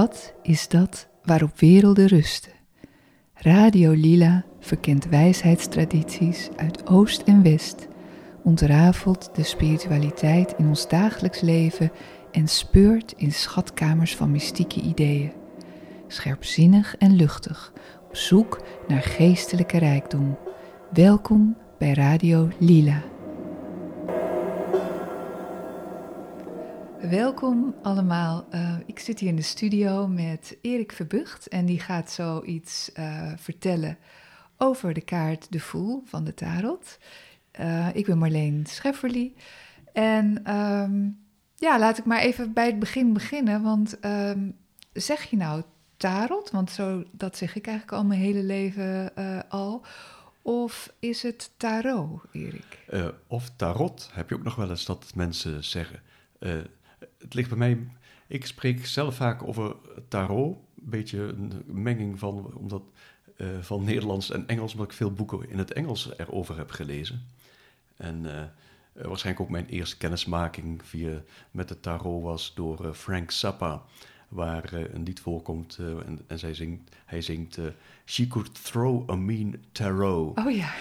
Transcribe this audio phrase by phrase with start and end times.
[0.00, 2.52] Wat is dat waarop werelden rusten?
[3.34, 7.88] Radio Lila verkent wijsheidstradities uit Oost en West,
[8.42, 11.92] ontrafelt de spiritualiteit in ons dagelijks leven
[12.32, 15.32] en speurt in schatkamers van mystieke ideeën.
[16.06, 17.72] Scherpzinnig en luchtig,
[18.08, 20.38] op zoek naar geestelijke rijkdom.
[20.92, 23.02] Welkom bij Radio Lila.
[27.10, 28.46] Welkom allemaal.
[28.54, 33.32] Uh, ik zit hier in de studio met Erik Verbucht en die gaat zoiets uh,
[33.36, 33.98] vertellen
[34.56, 36.98] over de kaart De Voel van de Tarot.
[37.60, 39.34] Uh, ik ben Marleen Schefferly
[39.92, 41.18] en um,
[41.56, 44.56] ja, laat ik maar even bij het begin beginnen, want um,
[44.92, 45.62] zeg je nou
[45.96, 49.12] Tarot, want zo, dat zeg ik eigenlijk al mijn hele leven
[49.48, 49.84] al,
[50.42, 52.78] of is het Tarot, Erik?
[53.26, 56.02] of Tarot heb je ook nog wel eens dat mensen zeggen
[57.20, 57.78] het ligt bij mij.
[58.26, 59.76] Ik spreek zelf vaak over
[60.08, 60.56] tarot.
[60.56, 62.82] Een beetje een menging van, omdat,
[63.36, 67.26] uh, van Nederlands en Engels, omdat ik veel boeken in het Engels erover heb gelezen.
[67.96, 68.42] En uh,
[68.92, 73.82] waarschijnlijk ook mijn eerste kennismaking via, met de tarot was door Frank Zappa
[74.30, 77.64] waar uh, een lied voorkomt uh, en, en zij zingt, hij zingt uh,
[78.04, 80.38] She could throw a mean tarot.
[80.38, 80.70] Oh ja.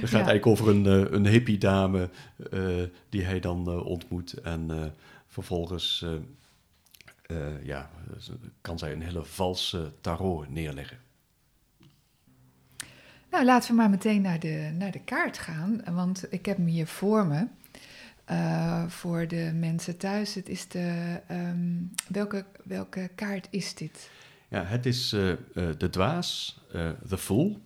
[0.00, 0.16] Het gaat ja.
[0.16, 2.10] eigenlijk over een, een hippie dame
[3.08, 4.94] die hij dan ontmoet en
[5.26, 6.04] vervolgens
[7.62, 7.90] ja,
[8.60, 10.98] kan zij een hele valse tarot neerleggen.
[13.30, 16.66] Nou, laten we maar meteen naar de, naar de kaart gaan, want ik heb hem
[16.66, 17.46] hier voor me.
[18.30, 20.34] Uh, voor de mensen thuis.
[20.34, 24.10] Het is de, um, welke, welke kaart is dit?
[24.48, 25.36] Ja, het is uh, uh,
[25.78, 26.60] de dwaas,
[27.08, 27.60] The Fool.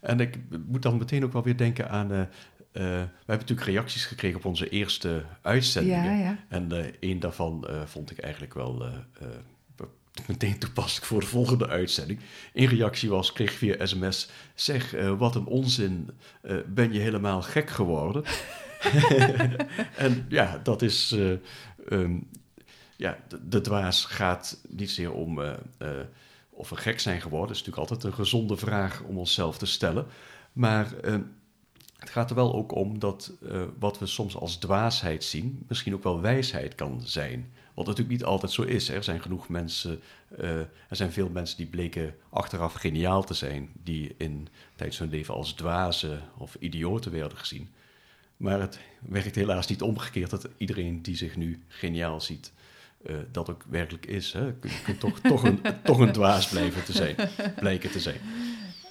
[0.00, 2.08] En ik moet dan meteen ook wel weer denken aan...
[2.08, 2.28] we
[2.72, 6.18] hebben natuurlijk reacties gekregen op onze eerste uitzendingen.
[6.18, 6.38] Ja, ja.
[6.48, 8.86] En een daarvan vond ik eigenlijk wel
[10.26, 12.20] meteen toepasselijk voor de volgende uitzending.
[12.52, 14.30] In reactie was, kreeg via sms...
[14.54, 16.10] Zeg, wat een onzin,
[16.66, 18.24] ben je helemaal gek geworden...
[19.96, 21.12] en ja, dat is.
[21.12, 21.36] Uh,
[21.90, 22.28] um,
[22.96, 25.88] ja, de, dwaas gaat niet zeer om uh, uh,
[26.50, 27.48] of we gek zijn geworden.
[27.48, 30.06] Dat is natuurlijk altijd een gezonde vraag om onszelf te stellen.
[30.52, 31.20] Maar ehm,
[31.98, 33.32] het gaat er wel ook om dat
[33.78, 37.52] wat we soms als dwaasheid zien, misschien ook wel wijsheid kan zijn.
[37.74, 38.88] Wat natuurlijk niet altijd zo is.
[38.88, 38.94] Hè.
[38.94, 40.00] Er zijn genoeg mensen,
[40.36, 45.34] er zijn veel mensen die bleken achteraf geniaal te zijn, die in tijdens hun leven
[45.34, 47.70] als dwazen of idioten werden gezien.
[48.42, 52.52] Maar het werkt helaas niet omgekeerd dat iedereen die zich nu geniaal ziet,
[53.06, 54.32] uh, dat ook werkelijk is.
[54.32, 54.44] Hè?
[54.44, 57.16] Je kunt toch, toch, een, toch een dwaas blijven te zijn,
[57.56, 58.20] blijken te zijn.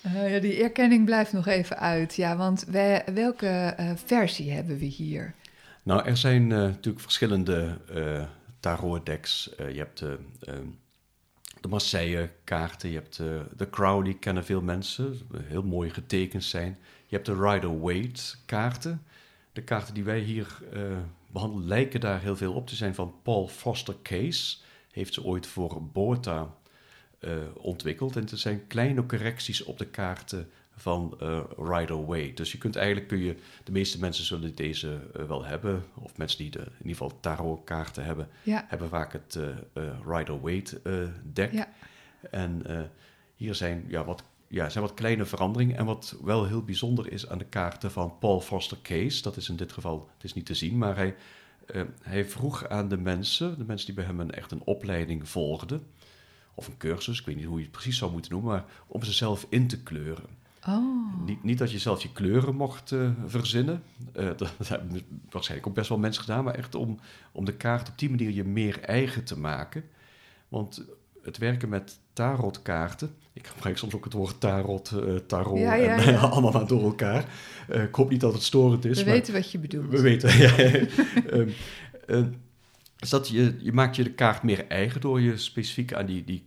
[0.06, 2.16] Uh, ja, die erkenning blijft nog even uit.
[2.16, 5.34] Ja, want wij, welke uh, versie hebben we hier?
[5.84, 7.78] Nou, er zijn natuurlijk verschillende
[8.60, 9.50] tarot-decks.
[9.58, 10.18] je hebt de,
[11.62, 13.18] de Marseille-kaarten, je hebt
[13.58, 16.78] de Crowley, kennen veel mensen, heel mooi getekend zijn.
[17.06, 19.02] Je hebt de Rider-Waite-kaarten.
[19.54, 20.98] De kaarten die wij hier uh,
[21.32, 24.58] behandelen lijken daar heel veel op te zijn van Paul Foster Case.
[24.92, 26.56] Heeft ze ooit voor Bota
[27.20, 28.16] uh, ontwikkeld.
[28.16, 32.34] En het zijn kleine correcties op de kaarten van uh, Rider Waite.
[32.34, 35.84] Dus je kunt eigenlijk, kun je, de meeste mensen zullen deze wel hebben.
[35.96, 38.66] Of mensen die de, in ieder geval tarotkaarten hebben, ja.
[38.68, 39.40] hebben vaak het
[40.06, 40.82] Rider Waite
[41.34, 41.52] deck.
[41.52, 41.70] Ja.
[42.32, 42.64] En
[43.36, 45.78] hier zijn ja, wat ja, zijn wat kleine veranderingen.
[45.78, 49.50] En wat wel heel bijzonder is aan de kaarten van Paul Foster Case, dat is
[49.50, 51.16] in dit geval, het is niet te zien, maar hij,
[51.76, 55.30] uh, hij vroeg aan de mensen, de mensen die bij hem een, echt een opleiding
[55.30, 55.84] volgden,
[56.54, 59.04] of een cursus, ik weet niet hoe je het precies zou moeten noemen, maar om
[59.04, 60.40] ze zelf in te kleuren.
[60.68, 61.26] Oh.
[61.26, 63.84] Niet, niet dat je zelf je kleuren mocht uh, verzinnen.
[64.18, 67.00] Uh, dat, dat, hebben waarschijnlijk ook best wel mensen gedaan, maar echt om,
[67.32, 69.84] om de kaart op die manier je meer eigen te maken.
[70.48, 70.86] Want
[71.24, 73.16] het werken met tarotkaarten.
[73.34, 76.20] Ik gebruik soms ook het woord tarot, uh, tarot ja, ja, en ja.
[76.20, 77.26] allemaal maar door elkaar.
[77.70, 78.98] Uh, ik hoop niet dat het storend is.
[78.98, 79.90] We maar weten wat je bedoelt.
[79.90, 80.58] We weten, ja.
[81.34, 81.54] um,
[82.08, 82.26] uh,
[83.00, 86.24] is dat je, je maakt je de kaart meer eigen door je specifiek aan die,
[86.24, 86.44] die,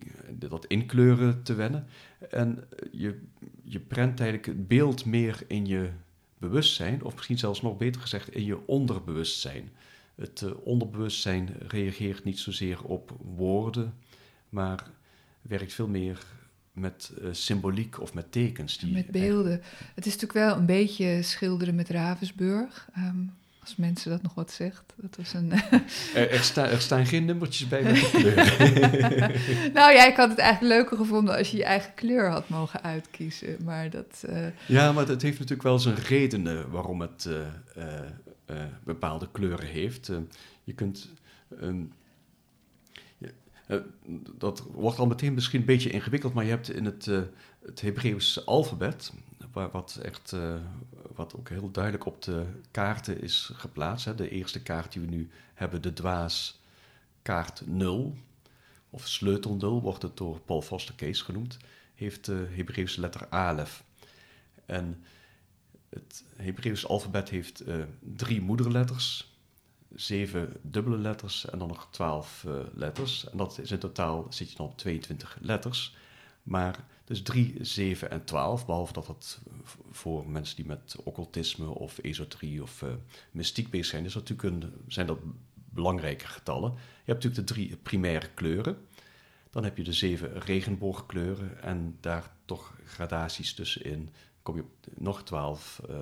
[0.48, 1.86] dat inkleuren te wennen.
[2.30, 3.20] En je,
[3.62, 5.90] je prent eigenlijk het beeld meer in je
[6.38, 9.70] bewustzijn, of misschien zelfs nog beter gezegd in je onderbewustzijn.
[10.14, 13.94] Het onderbewustzijn reageert niet zozeer op woorden,
[14.54, 14.84] maar
[15.42, 16.18] werkt veel meer
[16.72, 18.78] met uh, symboliek of met tekens.
[18.78, 19.62] Die met beelden.
[19.94, 22.88] Het is natuurlijk wel een beetje schilderen met Ravensburg.
[22.98, 24.92] Um, als mensen dat nog wat zegt.
[24.96, 25.52] Dat was een...
[26.14, 28.50] er, er, sta, er, staan geen nummertjes bij met de kleur.
[29.78, 32.82] nou ja, ik had het eigenlijk leuker gevonden als je je eigen kleur had mogen
[32.82, 33.56] uitkiezen.
[33.64, 34.24] Maar dat...
[34.28, 34.46] Uh...
[34.66, 37.28] Ja, maar het heeft natuurlijk wel zijn redenen waarom het
[37.76, 40.10] uh, bepaalde kleuren heeft.
[40.64, 41.08] je kunt...
[41.62, 41.92] Um,
[43.66, 43.78] eh,
[44.36, 47.22] dat wordt al meteen misschien een beetje ingewikkeld, maar je hebt in het, uh,
[47.66, 49.12] het Hebreeuwse alfabet,
[49.52, 50.54] wat, echt, uh,
[51.14, 54.04] wat ook heel duidelijk op de kaarten is geplaatst.
[54.04, 54.14] Hè.
[54.14, 56.60] De eerste kaart die we nu hebben, de dwaas
[57.22, 58.16] kaart 0,
[58.90, 61.56] of sleutel 0 wordt het door Paul Foster Case genoemd,
[61.94, 63.84] heeft de Hebreeuwse letter Alef.
[64.66, 65.04] En
[65.88, 67.64] het Hebreeuwse alfabet heeft
[68.00, 69.33] drie moederletters,
[69.94, 73.30] zeven dubbele letters en dan nog twaalf uh, letters.
[73.30, 75.96] En dat is in totaal zit je dan op 22 letters.
[76.42, 79.40] Maar dus 3, 7 en 12, behalve dat dat
[79.90, 82.90] voor mensen die met occultisme of esoterie of uh,
[83.30, 85.18] mystiek bezig zijn, is natuurlijk een, zijn dat
[85.54, 86.70] belangrijke getallen.
[86.72, 88.76] Je hebt natuurlijk de drie primaire kleuren.
[89.50, 94.10] Dan heb je de zeven regenboogkleuren en daar toch gradaties tussenin.
[94.42, 95.96] kom je op nog 12, uh,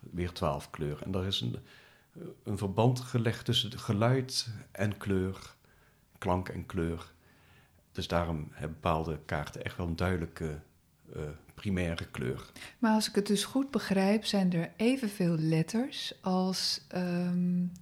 [0.00, 1.04] weer 12 kleuren.
[1.04, 1.56] En daar is een
[2.44, 5.54] een verband gelegd tussen geluid en kleur,
[6.18, 7.12] klank en kleur.
[7.92, 10.58] Dus daarom hebben bepaalde kaarten echt wel een duidelijke
[11.16, 11.22] uh,
[11.54, 12.50] primaire kleur.
[12.78, 17.72] Maar als ik het dus goed begrijp, zijn er evenveel letters als um,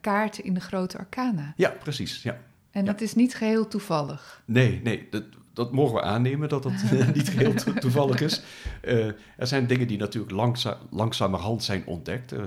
[0.00, 1.52] kaarten in de grote arcana.
[1.56, 2.22] Ja, precies.
[2.22, 2.38] Ja.
[2.70, 4.42] En dat is niet geheel toevallig.
[4.44, 6.72] Nee, nee, dat, dat mogen we aannemen dat dat
[7.14, 8.42] niet geheel toevallig is.
[8.82, 9.06] Uh,
[9.36, 12.32] er zijn dingen die natuurlijk langza langzamerhand zijn ontdekt.
[12.32, 12.44] Uh,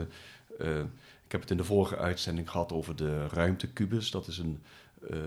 [0.61, 0.79] uh,
[1.25, 4.11] ik heb het in de vorige uitzending gehad over de ruimtekubus.
[4.11, 4.63] Dat is een,
[5.09, 5.17] uh,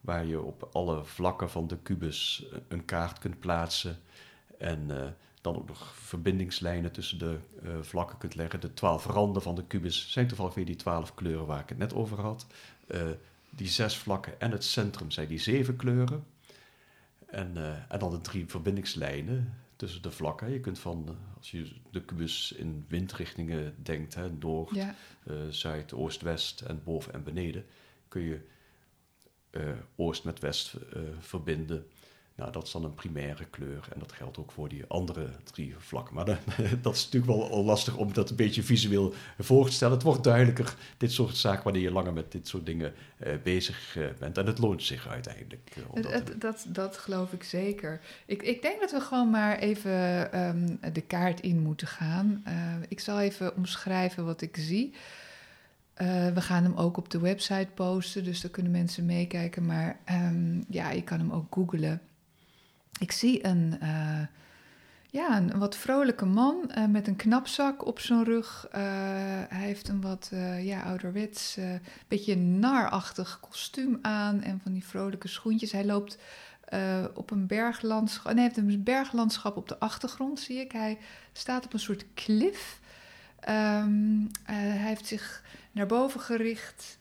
[0.00, 3.98] waar je op alle vlakken van de kubus een kaart kunt plaatsen.
[4.58, 5.06] En uh,
[5.40, 7.38] dan ook nog verbindingslijnen tussen de
[7.80, 8.60] vlakken kunt leggen.
[8.60, 11.78] De twaalf randen van de kubus zijn toevallig weer die twaalf kleuren waar ik het
[11.78, 12.46] net over had.
[13.50, 16.24] die zes vlakken en het centrum zijn die zeven kleuren.
[17.26, 17.56] En,
[17.88, 20.52] en dan de drie verbindingslijnen tussen de vlakken.
[20.52, 24.94] Je kunt van, eh, als je de kubus in windrichtingen denkt, hè, noord, ja.
[25.24, 27.64] uh, zuid, oost, west en boven en beneden,
[28.08, 28.40] kun je
[29.50, 30.74] uh, oost met west
[31.18, 31.86] verbinden.
[32.40, 35.74] Nou, dat is dan een primaire kleur en dat geldt ook voor die andere drie
[35.78, 36.14] vlakken.
[36.14, 36.24] Maar
[36.82, 39.94] dat is natuurlijk wel lastig om dat een beetje visueel voor te stellen.
[39.94, 42.94] Het wordt duidelijker, dit soort zaken, wanneer je langer met dit soort dingen
[43.26, 44.38] uh, bezig uh, bent.
[44.38, 45.76] En het loont zich uiteindelijk.
[45.78, 48.00] Uh, dat, dat, dat, dat, geloof ik zeker.
[48.26, 52.44] Ik, ik denk dat we gewoon maar even um, de kaart in moeten gaan.
[52.88, 54.94] ik zal even omschrijven wat ik zie.
[56.34, 59.66] we gaan hem ook op de website posten, dus daar kunnen mensen meekijken.
[59.66, 62.00] Maar um, ja, je kan hem ook googlen.
[63.00, 64.20] Ik zie een, uh,
[65.10, 68.66] ja, een wat vrolijke man uh, met een knapzak op zijn rug.
[68.68, 68.80] Uh,
[69.48, 70.30] hij heeft een wat
[70.60, 71.58] ja, ouderwets,
[72.08, 75.72] beetje narachtig kostuum aan en van die vrolijke schoentjes.
[75.72, 76.18] Hij loopt
[77.14, 78.32] op een berglandschap.
[78.34, 80.72] Nee, hij heeft een berglandschap op de achtergrond, zie ik.
[80.72, 80.98] Hij
[81.32, 82.80] staat op een soort klif.
[83.48, 85.42] Um, hij heeft zich
[85.72, 86.98] naar boven gericht.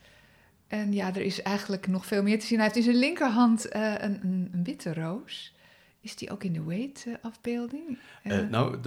[0.67, 2.57] En ja, er is eigenlijk nog veel meer te zien.
[2.57, 5.53] Hij heeft in zijn linkerhand een, een witte roos.
[6.01, 7.97] Is die ook in de weight-afbeelding?
[8.23, 8.79] Uh, nou,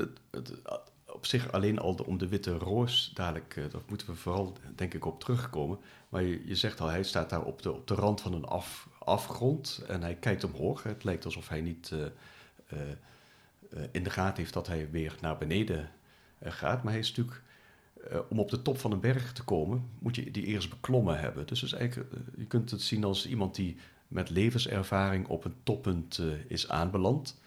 [1.06, 4.94] op zich alleen al om de witte roos dadelijk, uh, daar moeten we vooral denk
[4.94, 5.78] ik op terugkomen.
[6.08, 8.44] Maar je, je, zegt al, hij staat daar op de, op de rand van een
[8.44, 10.82] af, afgrond en hij kijkt omhoog.
[10.82, 11.92] Het lijkt alsof hij niet
[13.90, 15.90] in de gaten heeft dat hij weer naar beneden
[16.40, 16.82] gaat.
[16.82, 17.42] Maar hij is natuurlijk,
[18.28, 21.46] om op de top van een berg te komen, moet je die eerst beklommen hebben.
[21.46, 23.76] Dus, dus eigenlijk, je kunt het zien als iemand die
[24.12, 27.40] met levenservaring op een toppunt uh, is aanbeland.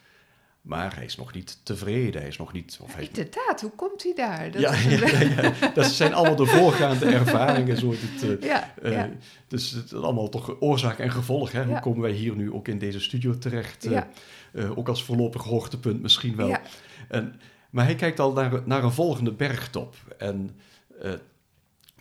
[0.61, 2.21] Maar hij is nog niet tevreden.
[2.21, 2.79] Hij is nog niet.
[2.81, 3.03] Of hij...
[3.03, 4.51] Inderdaad, hoe komt hij daar?
[4.51, 7.77] Dat, ja, ja, ja, dat zijn allemaal de voorgaande ervaringen.
[7.77, 7.91] Zo
[8.23, 9.03] uh, ja, uh,
[9.47, 11.51] Dus het is allemaal toch oorzaak en gevolg.
[11.51, 11.65] Hè?
[11.65, 13.87] Hoe komen wij hier nu ook in deze studio terecht?
[14.75, 16.57] ook als voorlopig hoogtepunt misschien wel.
[17.09, 19.95] En, maar hij kijkt al naar, naar een volgende bergtop.
[20.17, 20.59] En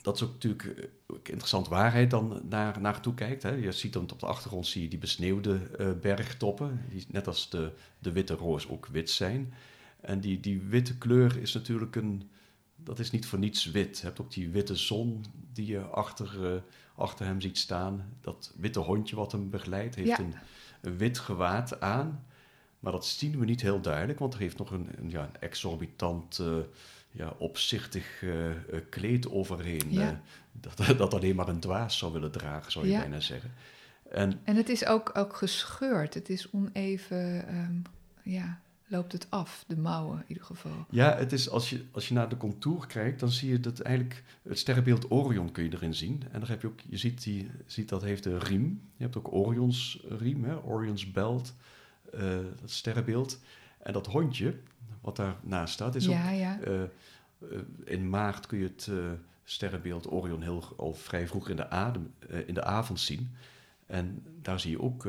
[0.03, 3.43] dat is ook natuurlijk eh, interessant waar hij dan naar, naartoe kijkt.
[3.43, 3.51] Hè.
[3.51, 7.51] Je ziet dan op de achtergrond zie je die besneeuwde uh, bergtoppen, die net als
[7.51, 9.55] de, de witte roos ook wit zijn.
[10.01, 12.31] En die, die witte kleur is natuurlijk een,
[12.77, 13.99] dat is niet voor niets wit.
[13.99, 16.61] Je hebt ook die witte zon die je achter, uh,
[16.95, 18.17] achter hem ziet staan.
[18.21, 20.35] Dat witte hondje wat hem begeleidt, heeft een,
[20.81, 22.25] een, wit gewaad aan.
[22.81, 25.41] Maar dat zien we niet heel duidelijk, want er heeft nog een, een ja, een
[25.41, 26.41] exorbitant
[27.17, 28.51] ja, opzichtig uh,
[28.91, 29.93] kleed overheen.
[29.93, 30.11] Ja.
[30.11, 30.17] Uh,
[30.53, 33.01] dat, dat alleen maar een dwaas zou willen dragen, zou je ja.
[33.01, 33.53] bijna zeggen.
[34.11, 36.15] En, en het is ook, ook gescheurd.
[36.15, 37.83] Het is oneven, um,
[38.23, 40.87] ja, loopt het af, de mouwen in ieder geval.
[40.91, 43.81] Ja, het is, als, je, als je naar de contour kijkt, dan zie je dat
[43.81, 46.23] eigenlijk het sterrenbeeld Orion kun je erin zien.
[46.33, 48.81] En dan heb je ook, je ziet, die, ziet dat heeft een riem.
[48.97, 51.55] Je hebt ook Orions riem, hè, Orions belt,
[52.15, 52.21] uh,
[52.61, 53.41] dat sterrenbeeld.
[53.79, 54.55] En dat hondje,
[55.05, 56.31] wat daarnaast staat, is ja.
[56.31, 56.59] Ja.
[56.67, 58.97] Uh, in maart kun je het uh,
[59.45, 62.15] sterrenbeeld Orion heel, al vrij vroeg in de, adem,
[62.47, 63.31] in de avond zien.
[63.87, 65.09] En daar zie je ook,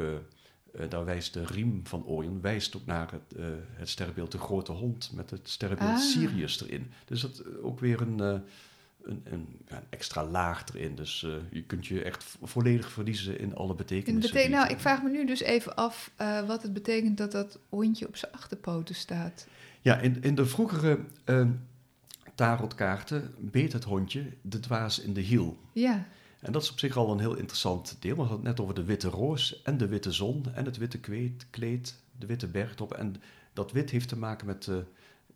[0.90, 3.42] daar wijst de riem van Orion, wijst ook naar het,
[3.74, 6.00] het sterrenbeeld de grote hond met het sterrenbeeld ah.
[6.00, 6.92] Sirius erin.
[7.06, 8.42] Dus dat ook weer een, een,
[9.04, 9.22] een,
[9.66, 10.96] een, extra laag erin.
[10.96, 14.34] Dus je kunt je echt volledig verliezen in alle betekenissen.
[14.34, 16.12] Betek nou, ik vraag me nu dus even af
[16.48, 19.48] wat het betekent dat dat hondje op zijn achterpoten staat.
[19.86, 21.00] Ja, in, in de vroegere
[22.36, 25.58] tarotkaarten beet het hondje de dwaas in de hiel.
[25.74, 26.08] Ja.
[26.40, 28.16] En dat is op zich al een heel interessant deel.
[28.16, 31.00] We hadden het net over de witte roos en de witte zon en het witte
[31.00, 32.94] kleed, kleed de witte bergtop.
[32.94, 33.16] En
[33.54, 34.84] dat wit heeft te maken met de,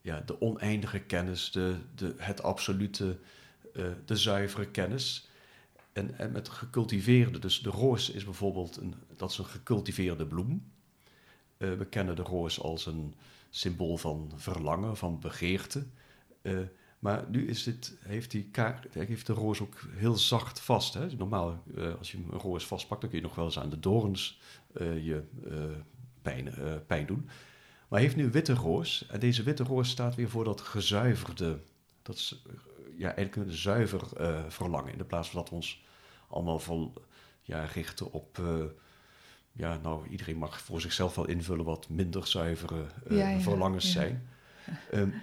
[0.01, 3.18] ja, de oneindige kennis, de, de, het absolute,
[3.74, 5.29] uh, de zuivere kennis.
[5.94, 10.72] En, en met gecultiveerde, dus de roos is bijvoorbeeld een, dat is een gecultiveerde bloem.
[11.58, 13.13] Uh, we kennen de roos als een
[13.50, 15.86] symbool van verlangen, van begeerte.
[16.41, 16.60] Uh,
[17.00, 20.94] maar nu is dit, heeft, die kaart, heeft de roos ook heel zacht vast.
[20.94, 21.15] Hè?
[21.15, 23.79] Normaal, uh, als je een roos vastpakt, dan kun je nog wel eens aan de
[23.79, 24.39] dorens
[24.74, 25.24] uh, je
[26.22, 26.53] pijn,
[26.88, 27.24] pijn doen.
[27.88, 29.08] Maar hij heeft nu witte roos.
[29.08, 31.60] En deze witte roos staat weer voor dat gezuiverde,
[32.01, 32.44] dat is
[32.98, 34.01] ja, eigenlijk een zuiver
[34.48, 34.91] verlangen.
[34.91, 35.84] In de plaats van dat we ons
[36.27, 36.94] allemaal vol,
[37.41, 38.41] ja, richten op
[39.59, 43.85] ja, nou, iedereen mag voor zichzelf wel invullen wat minder zuivere uh, ja, ja, verlangens
[43.85, 43.91] ja.
[43.91, 44.29] zijn.
[44.93, 45.13] Um,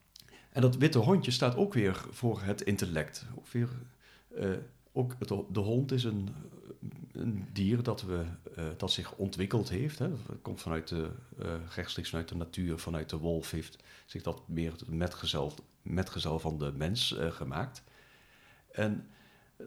[0.52, 3.26] en dat witte hondje staat ook weer voor het intellect.
[3.36, 3.68] Ook, weer,
[4.38, 4.50] uh,
[4.92, 6.28] ook het, de hond is een,
[7.12, 8.24] een dier dat, we,
[8.58, 9.98] uh, dat zich ontwikkeld heeft.
[9.98, 10.08] Hè.
[10.10, 11.10] Dat komt vanuit de,
[11.74, 16.72] rechtstreeks vanuit de natuur, vanuit de wolf heeft zich dat meer metgezel, metgezel van de
[16.76, 17.82] mens gemaakt.
[18.70, 19.08] En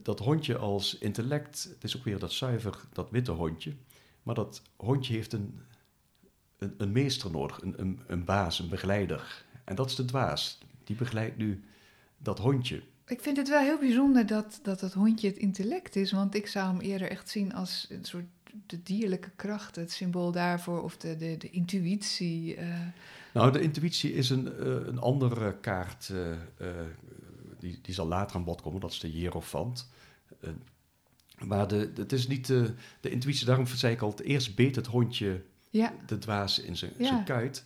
[0.04, 3.74] dat hondje als intellect, het is ook weer dat zuiver, dat witte hondje.
[4.24, 5.60] Maar dat hondje heeft een,
[6.58, 9.46] een, een meester nodig, een, een, een baas, een begeleider.
[9.64, 11.64] En dat is de dwaas die begeleidt nu
[12.18, 12.84] dat hondje.
[13.06, 16.48] Ik vind het wel heel bijzonder dat, dat het hondje het intellect is, want ik
[16.48, 18.26] zou hem eerder echt zien als een soort
[18.66, 22.58] de dierlijke kracht, het symbool daarvoor, of de, de, de intuïtie.
[22.58, 22.80] Uh.
[23.34, 26.28] Nou, de intuïtie is een, uh, een andere kaart, uh,
[27.60, 29.90] die, die zal later aan bod komen, dat is de hierofant.
[31.46, 34.76] Maar de, het is niet de, de intuïtie, daarom zei ik al, het eerst beet
[34.76, 35.94] het hondje ja.
[36.06, 37.24] de dwaas in zijn, ja.
[37.24, 37.64] kuit.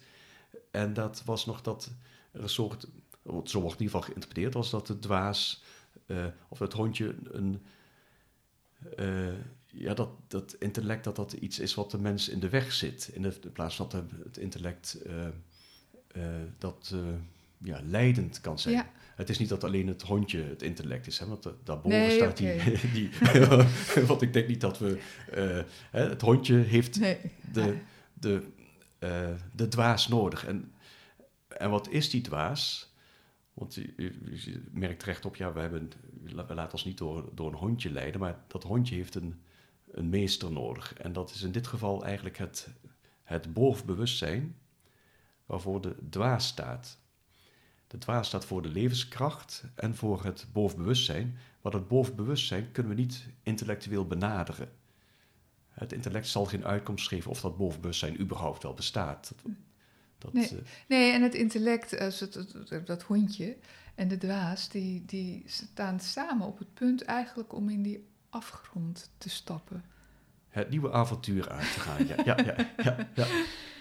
[0.72, 1.91] En dat was nog dat,
[2.32, 2.88] er een soort
[3.25, 5.63] zo wordt in ieder geval geïnterpreteerd als dat de dwaas
[6.08, 7.62] uh, of het hondje een.
[9.00, 9.34] Uh,
[9.67, 13.10] ja, dat, dat intellect dat dat iets is wat de mens in de weg zit.
[13.13, 15.25] In, de, in plaats van dat het intellect uh,
[16.58, 16.94] dat
[17.58, 18.75] ja, leidend kan zijn.
[18.75, 18.89] Ja.
[19.15, 22.39] Het is niet dat alleen het hondje het intellect is, hè, want daarboven nee, staat
[22.39, 22.77] okay.
[22.93, 23.10] die.
[23.93, 25.00] die want ik denk niet dat we.
[25.91, 27.17] het hondje heeft nee.
[27.51, 27.77] de,
[28.13, 28.41] de,
[29.55, 30.45] de dwaas nodig.
[30.45, 30.74] En,
[31.48, 32.93] en wat is die dwaas?
[33.55, 34.13] Want u,
[34.72, 35.91] merkt terecht op, ja, we, hebben,
[36.24, 39.41] we laten ons niet door, door een hondje leiden, maar dat hondje heeft een,
[39.91, 40.93] een meester nodig.
[40.93, 42.67] En dat is in dit geval eigenlijk het,
[43.24, 44.55] het bovenbewustzijn
[45.45, 47.00] waarvoor de dwaas staat.
[47.96, 51.38] De dwaas staat voor de levenskracht en voor het bovenbewustzijn.
[51.62, 54.72] Maar dat bovenbewustzijn kunnen we niet intellectueel benaderen.
[55.70, 59.34] Het intellect zal geen uitkomst geven of dat bovenbewustzijn überhaupt wel bestaat.
[60.18, 60.52] Dat, nee.
[60.54, 62.00] Uh, nee, en het intellect, uh,
[62.70, 63.58] dat, dat, hondje
[63.96, 69.12] en de dwaas, die, die staan samen op het punt eigenlijk om in die afgrond
[69.18, 69.84] te stappen.
[70.50, 72.16] Het nieuwe avontuur uit te gaan, ja.
[72.25, 73.28] ja, ja, ja, ja.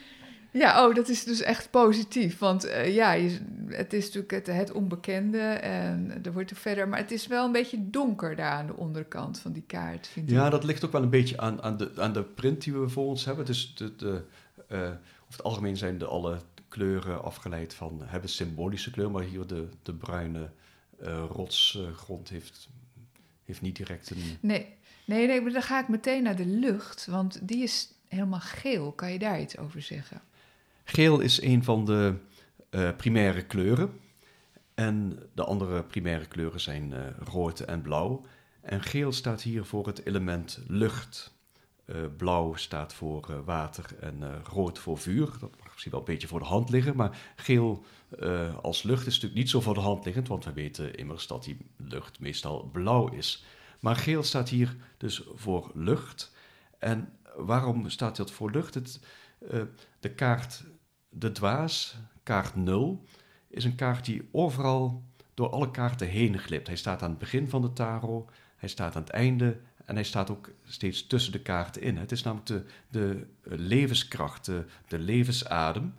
[0.55, 2.39] Ja, oh, dat is dus echt positief.
[2.39, 6.89] Want uh, ja, je, het is natuurlijk het, het, onbekende en er wordt er verder...
[6.89, 10.31] Maar het is wel een beetje donker daar aan de onderkant van die kaart, vind
[10.31, 12.89] ja, dat ligt ook wel een beetje aan, aan, de, aan de print die we
[12.89, 13.45] voor ons hebben.
[13.45, 14.23] Dus de, de,
[14.73, 14.91] uh,
[15.31, 19.95] het algemeen zijn de alle kleuren afgeleid van, hebben symbolische kleur, maar hier de, de
[19.95, 20.51] bruine
[21.03, 22.69] uh, rotsgrond heeft,
[23.45, 24.37] heeft niet direct een...
[24.41, 24.67] Nee.
[25.05, 28.93] nee, nee, maar dan ga ik meteen naar de lucht, want die is helemaal geel.
[28.93, 30.21] Kan je daar iets over zeggen?
[30.85, 32.15] Geel is een van de
[32.71, 34.01] uh, primaire kleuren.
[34.75, 38.25] En de andere primaire kleuren zijn uh, rood en blauw.
[38.61, 41.35] En geel staat hier voor het element lucht.
[41.87, 45.27] Uh, blauw staat voor water en rood voor vuur.
[45.41, 47.85] Dat mag misschien wel een beetje voor de hand liggen, maar geel
[48.63, 51.45] als lucht is natuurlijk niet zo voor de hand liggend, want we weten immers dat
[51.45, 53.45] die lucht meestal blauw is.
[53.81, 56.33] Maar geel staat hier dus voor lucht.
[56.79, 58.75] En waarom staat dat voor lucht?
[58.75, 59.01] Het,
[60.01, 60.65] de kaart
[61.19, 63.05] De Dwaas, kaart 0,
[63.49, 65.03] is een kaart die overal
[65.35, 66.67] door alle kaarten heen glipt.
[66.67, 70.05] Hij staat aan het begin van de tarot, hij staat aan het einde en hij
[70.05, 71.97] staat ook steeds tussen de kaarten in.
[71.97, 75.95] Het is namelijk de, de levenskracht, de, de levensadem.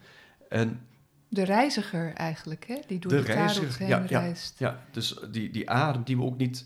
[0.50, 0.82] En
[1.30, 2.80] de reiziger eigenlijk, hè?
[2.88, 4.60] die door de, de reiziger, heen ja, reist.
[4.60, 6.66] Ja, ja, dus die, die adem die we ook niet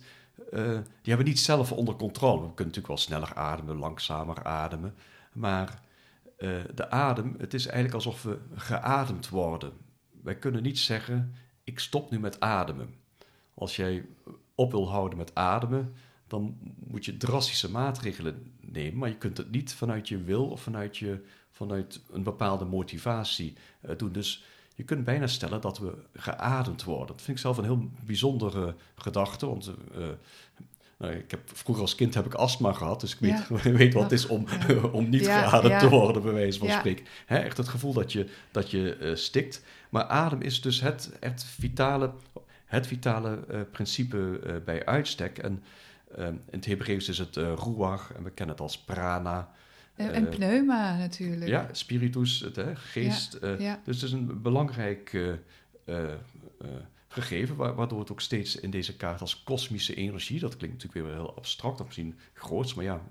[1.02, 2.42] die hebben niet zelf onder controle.
[2.42, 4.96] We kunnen natuurlijk wel sneller ademen, langzamer ademen.
[5.34, 5.80] Maar
[6.76, 9.74] de adem, het is eigenlijk alsof we geademd worden.
[10.24, 12.94] Wij kunnen niet zeggen, ik stop nu met ademen.
[13.54, 14.06] Als jij
[14.56, 15.94] op wil houden met ademen,
[16.28, 18.98] dan moet je drastische maatregelen nemen.
[18.98, 23.54] Maar je kunt het niet vanuit je wil of vanuit, je, vanuit een bepaalde motivatie
[23.82, 24.12] uh, doen.
[24.12, 24.44] Dus
[24.76, 27.08] je kunt bijna stellen dat we geademd worden.
[27.08, 29.46] Dat vind ik zelf een heel bijzondere gedachte.
[29.46, 30.08] Want uh,
[31.00, 34.04] nou, ik heb, vroeger als kind heb ik astma gehad, dus ik weet, weet wat
[34.04, 34.46] het is om,
[34.92, 37.06] om niet geademd te worden, bij wijze van spreken.
[37.28, 39.64] echt het gevoel dat je, dat je uh, stikt.
[39.90, 42.12] Maar adem is dus het, het vitale,
[42.66, 45.38] het vitale uh, principe uh, bij uitstek.
[45.38, 45.64] En
[46.18, 49.52] in het Hebreeuws is het ruach en we kennen het als prana.
[49.96, 51.48] En, pneuma natuurlijk.
[51.48, 53.42] Ja, spiritus, het, hè, geest.
[53.42, 55.18] Dus het is een belangrijk
[57.12, 61.16] gegeven, waardoor het ook steeds in deze kaart als kosmische energie, dat klinkt natuurlijk weer
[61.16, 63.02] heel abstract of misschien groots, maar ja,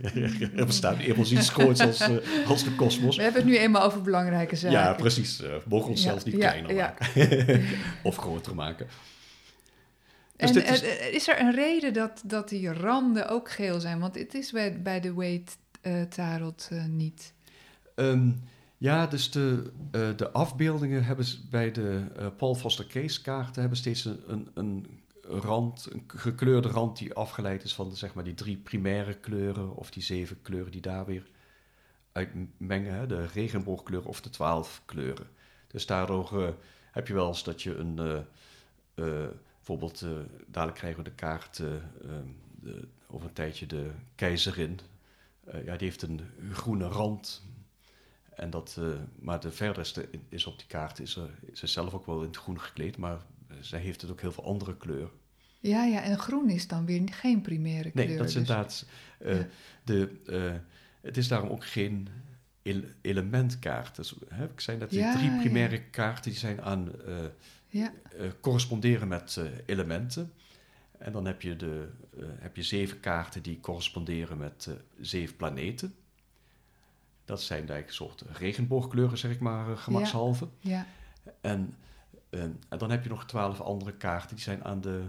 [0.56, 3.16] er bestaat eerder iets groots als, uh, als de kosmos.
[3.16, 4.78] We hebben het nu eenmaal over belangrijke zaken.
[4.78, 5.40] Ja, precies.
[5.40, 6.94] Uh, mogen ons ja, zelfs niet ja, kleiner ja.
[6.98, 7.64] maken
[8.02, 8.86] of groter maken.
[10.36, 10.82] Dus en is...
[11.12, 11.28] Is...
[11.28, 14.00] er een reden dat, dat die randen ook geel zijn?
[14.00, 17.32] Want het is bij, bij de Wade Tarot niet.
[17.94, 18.42] Um,
[18.84, 23.78] ja, dus de, uh, de afbeeldingen hebben bij de uh, Paul Foster Case kaarten hebben
[23.78, 24.86] steeds een, een, een,
[25.40, 29.90] rand, een gekleurde rand die afgeleid is van zeg maar, die drie primaire kleuren of
[29.90, 31.26] die zeven kleuren die daar weer
[32.12, 35.26] uitmengen, hè, de regenboogkleuren of de twaalf kleuren.
[35.66, 36.48] Dus daardoor uh,
[36.90, 38.24] heb je wel eens dat je een,
[38.94, 40.06] bijvoorbeeld,
[40.46, 42.26] dadelijk krijgen we de kaart ehm,
[42.60, 44.80] de, over een tijdje de keizerin.
[45.44, 46.20] ja, die heeft een
[46.52, 47.42] groene rand
[48.36, 48.88] en dat, uh,
[49.18, 52.26] maar de verderste is op die kaart, is, er, is ze zelf ook wel in
[52.26, 53.18] het groen gekleed, maar
[53.60, 55.10] zij heeft het ook heel veel andere kleuren.
[55.60, 58.06] Ja, ja, en groen is dan weer geen primaire kleur.
[58.06, 58.86] Nee, dat is dus- inderdaad.
[59.20, 59.38] Uh,
[59.84, 60.52] de, uh,
[61.00, 62.08] het is daarom ook geen
[62.62, 63.96] ele elementkaart.
[63.96, 66.92] Dus, hè, ik zei dat die drie primaire kaarten die zijn aan
[67.68, 67.92] ja.
[68.40, 70.32] corresponderen met elementen.
[70.98, 71.88] En dan heb je, de,
[72.20, 74.68] heb je zeven kaarten die corresponderen met
[75.00, 75.94] zeven planeten.
[77.24, 80.48] Dat zijn eigenlijk een soort regenboogkleuren, zeg ik maar, uh, gemakshalve.
[80.58, 80.86] Ja.
[81.24, 81.32] ja.
[81.40, 81.74] En,
[82.30, 85.02] en, dan heb je nog twaalf andere kaarten, die zijn aan de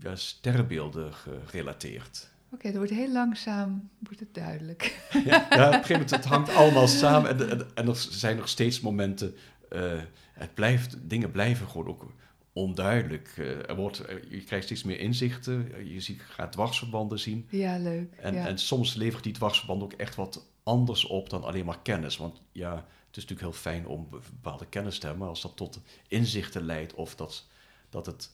[0.00, 1.12] ja, sterrenbeelden
[1.44, 2.30] gerelateerd.
[2.46, 5.08] Oké, okay, dat wordt heel langzaam, wordt het duidelijk.
[5.24, 8.36] Ja, ja, op een gegeven moment, het hangt allemaal samen en, en, en er zijn
[8.36, 9.34] nog steeds momenten,
[9.72, 10.00] uh,
[10.32, 12.12] het blijft, dingen blijven gewoon ook
[12.52, 13.34] onduidelijk.
[13.38, 17.46] Uh, er wordt, je krijgt steeds meer inzichten, je ziet, gaat dwarsverbanden zien.
[17.50, 18.14] Ja, leuk.
[18.14, 18.46] En, ja.
[18.46, 22.16] en soms levert die dwarsverbanden ook echt wat anders op dan alleen maar kennis.
[22.16, 25.56] Want ja, het is natuurlijk heel fijn om bepaalde kennis te hebben, maar als dat
[25.56, 27.46] tot inzichten leidt of dat,
[27.88, 28.30] dat het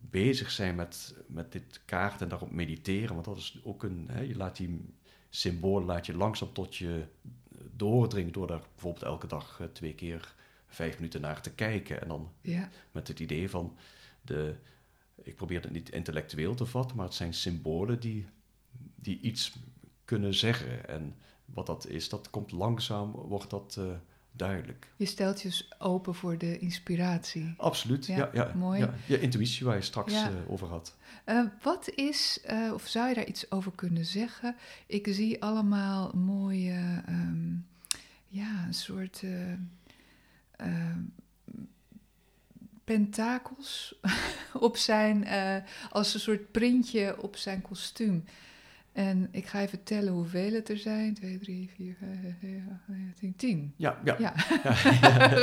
[0.00, 4.20] bezig zijn met, met dit kaart en daarop mediteren, want dat is ook een, hè,
[4.20, 4.94] je laat die
[5.28, 7.06] symbolen laat je langzaam tot je
[7.76, 10.34] doordringen door daar bijvoorbeeld elke dag eh, twee keer
[10.66, 12.02] vijf minuten naar te kijken.
[12.02, 12.68] En dan ja.
[12.90, 13.76] met het idee van,
[14.20, 14.54] de,
[15.22, 18.26] ik probeer het niet intellectueel te vatten, maar het zijn symbolen die,
[18.94, 19.52] die iets
[20.04, 20.88] kunnen zeggen.
[20.88, 21.16] En
[21.54, 23.84] wat dat is, dat komt langzaam, wordt dat uh,
[24.32, 24.92] duidelijk.
[24.96, 27.54] Je stelt je open voor de inspiratie.
[27.56, 28.30] Absoluut, ja.
[28.32, 28.80] ja, mooi.
[28.80, 30.96] Ja, je intuïtie waar je straks uh, over had.
[31.26, 32.40] Uh, wat is,
[32.72, 34.56] of zou je daar iets over kunnen zeggen?
[34.86, 37.66] Ik zie allemaal mooie, um,
[38.28, 39.22] ja, een soort
[42.84, 44.00] pentakels
[44.68, 45.26] op zijn,
[45.90, 48.24] als een soort printje op zijn kostuum.
[48.92, 51.14] En ik ga even tellen hoeveel het er zijn.
[51.14, 52.50] 2, 3, 4, 5, 6,
[53.16, 53.74] 7, 10.
[53.76, 54.16] Ja, ja.
[54.18, 54.34] ja.
[54.62, 55.30] ja.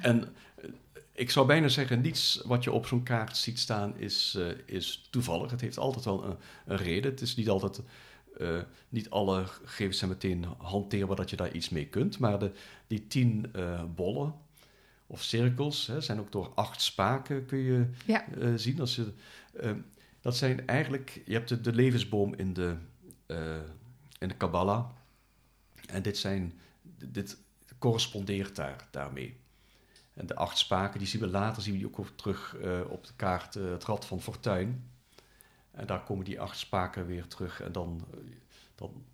[0.00, 0.24] en
[0.56, 0.68] eh,
[1.12, 5.08] ik zou bijna zeggen, niets wat je op zo'n kaart ziet staan is, uh, is
[5.10, 5.50] toevallig.
[5.50, 7.10] Het heeft altijd wel een, een reden.
[7.10, 7.80] Het is niet altijd,
[8.38, 12.18] uh, niet alle gegevens zijn meteen hanteerbaar dat je daar iets mee kunt.
[12.18, 12.52] Maar de,
[12.86, 14.34] die tien uh, bollen
[15.06, 18.24] of cirkels hè, zijn ook door acht spaken kun je ja.
[18.56, 18.80] zien.
[18.80, 19.12] Als je,
[20.24, 22.76] dat zijn eigenlijk, je hebt de, levensboom in de,
[23.26, 23.56] uh,
[24.18, 24.90] in de Kabbalah.
[25.86, 26.60] En dit, zijn,
[27.08, 27.36] dit
[27.78, 29.36] correspondeert daar, daarmee.
[30.14, 33.12] En de acht spaken, die zien we later, zien we ook terug uh, op de
[33.16, 34.90] kaart, uh, het Rad van Fortuin.
[35.70, 37.60] En daar komen die acht spaken weer terug.
[37.60, 38.04] En dan,
[38.74, 39.04] dan,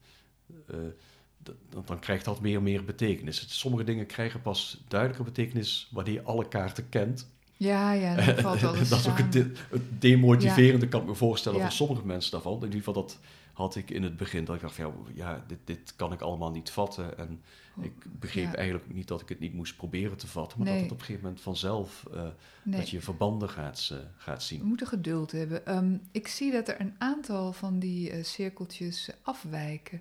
[1.37, 3.59] dan, dan, krijgt dat meer en meer betekenis.
[3.59, 7.31] Sommige dingen krijgen pas duidelijke betekenis wanneer je alle kaarten kent.
[7.61, 11.61] Ja, ja, dat valt Dat is ook het, de, het demotiverende, kan ik me voorstellen,
[11.61, 12.57] voor sommige mensen daarvan.
[12.57, 13.18] In ieder geval, dat
[13.53, 16.20] had ik in het begin dat ik dacht, van, ja, ja dit, dit kan ik
[16.20, 17.18] allemaal niet vatten.
[17.18, 17.42] En
[17.81, 18.55] ik begreep Ja.
[18.55, 20.75] eigenlijk niet dat ik het niet moest proberen te vatten, maar Nee.
[20.77, 22.23] dat het op een gegeven moment vanzelf, eh,
[22.62, 22.81] Nee.
[22.81, 24.64] dat je verbanden gaat, eh, gaat We zien.
[24.64, 25.66] moeten geduld hebben.
[25.66, 30.01] Ehm, ik zie dat er een aantal van die eh, cirkeltjes eh, afwijken.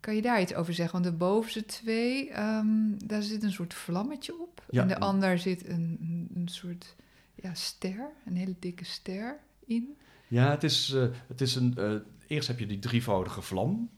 [0.00, 0.92] Kan je daar iets over zeggen?
[1.02, 2.66] Want de bovenste twee, ehm,
[3.04, 4.64] daar zit een soort vlammetje op.
[4.70, 5.98] Ja, en de ander zit een,
[6.34, 6.94] een- soort
[7.34, 9.96] ja, ster, een hele dikke ster in.
[10.28, 11.74] Ja, het is, eh, het is een.
[11.76, 11.94] eh,
[12.26, 13.90] eerst heb je die drievoudige vlam.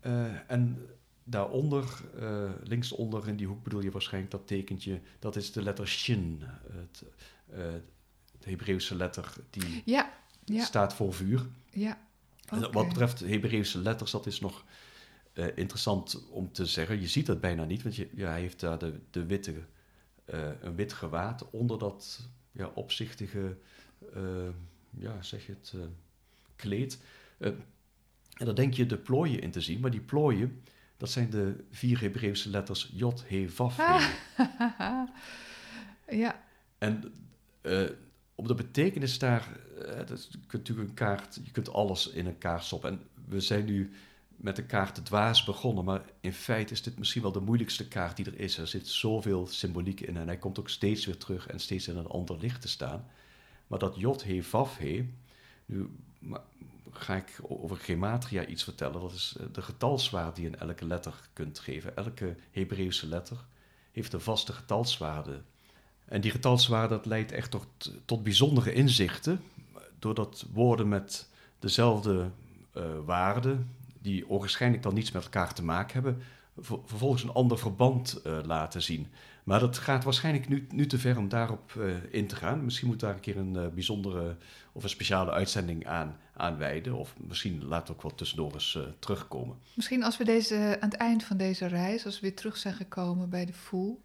[0.00, 0.86] eh, en
[1.24, 2.00] daaronder,
[2.62, 5.00] linksonder in die hoek bedoel je waarschijnlijk dat tekentje.
[5.18, 6.42] Dat is de letter Shin.
[6.72, 7.02] Het,
[7.50, 10.12] het Hebreeuwse letter die Ja,
[10.44, 11.46] ja, staat voor vuur.
[11.70, 11.98] ja.
[12.48, 14.64] En wat betreft Hebreeuwse letters, dat is nog
[15.34, 17.00] eh, interessant om te zeggen.
[17.00, 19.54] Je ziet dat bijna niet, want je, ja, hij heeft daar de, de witte,
[20.24, 23.56] eh, een wit gewaad onder dat ja, opzichtige,
[24.14, 24.48] eh,
[24.90, 25.74] ja, zeg je het,
[26.56, 26.98] kleed.
[27.38, 27.64] En
[28.36, 30.62] daar denk je de plooien in te zien, maar die plooien,
[30.96, 34.08] dat zijn de vier Hebreeuwse letters Jod, He, He.
[36.16, 36.44] ja,
[36.78, 37.12] En
[38.34, 39.48] op de betekenis daar,
[40.06, 42.90] dat je kunt natuurlijk een kaart, je kunt alles in een kaart stoppen.
[42.90, 43.90] En we zijn nu
[44.44, 47.88] met de kaart de dwaas begonnen, maar in feite is dit misschien wel de moeilijkste
[47.88, 48.58] kaart die er is.
[48.58, 51.96] Er zit zoveel symboliek in en hij komt ook steeds weer terug en steeds in
[51.96, 53.06] een ander licht te staan.
[53.66, 55.08] Maar dat Jod, He, Vav, He,
[55.66, 55.90] nu
[56.90, 59.00] ga ik over gematria iets vertellen.
[59.00, 61.96] Dat is eh, de getalswaarde die je in elke letter kunt geven.
[61.96, 63.36] Elke Hebreeuwse letter
[63.92, 65.42] heeft een vaste getalswaarde.
[66.04, 67.66] En die getalswaarde dat leidt echt tot,
[68.04, 69.40] tot bijzondere inzichten,
[69.98, 71.28] doordat woorden met
[71.58, 72.30] dezelfde
[72.72, 73.68] eh waarden,
[74.04, 76.22] die ogenschijnlijk dan niets met elkaar te maken hebben,
[76.58, 79.06] ver- vervolgens een ander verband eh, laten zien.
[79.44, 82.64] Maar dat gaat waarschijnlijk nu, nu te ver om daarop eh, in te gaan.
[82.64, 84.36] Misschien moet daar een keer een eh, bijzondere
[84.72, 86.94] of een speciale uitzending aan, aan wijden.
[86.94, 89.56] Of misschien we ook wel tussendoor eens terugkomen.
[89.74, 92.74] Misschien als we deze, aan het eind van deze reis, als we weer terug zijn
[92.74, 94.02] gekomen bij de Voel,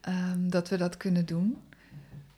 [0.00, 1.58] ehm, dat we dat kunnen doen.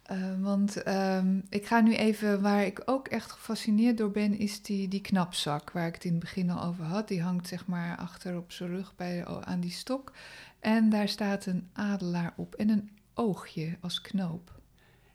[0.08, 4.62] Eh, want ehm, ik ga nu even, waar ik ook echt gefascineerd door ben, is
[4.62, 7.08] die, die knapzak waar ik het in het begin al over had.
[7.08, 10.12] Die hangt zeg maar achter op zijn rug bij, aan die stok.
[10.60, 14.60] En daar staat een adelaar op en een oogje als knoop.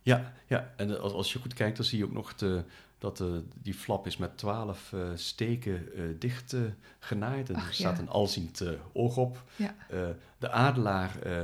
[0.02, 0.74] Ja, ja.
[0.78, 2.64] en als, als je goed kijkt, dan zie je ook nog de,
[2.98, 6.62] dat de, die flap is met twaalf eh, steken eh, dicht eh,
[7.00, 7.50] genaaid.
[7.50, 8.02] En Ach, er staat ja.
[8.02, 9.44] een alziend eh, oog op.
[9.56, 9.76] Ja.
[9.90, 11.44] Eh, de adelaar eh,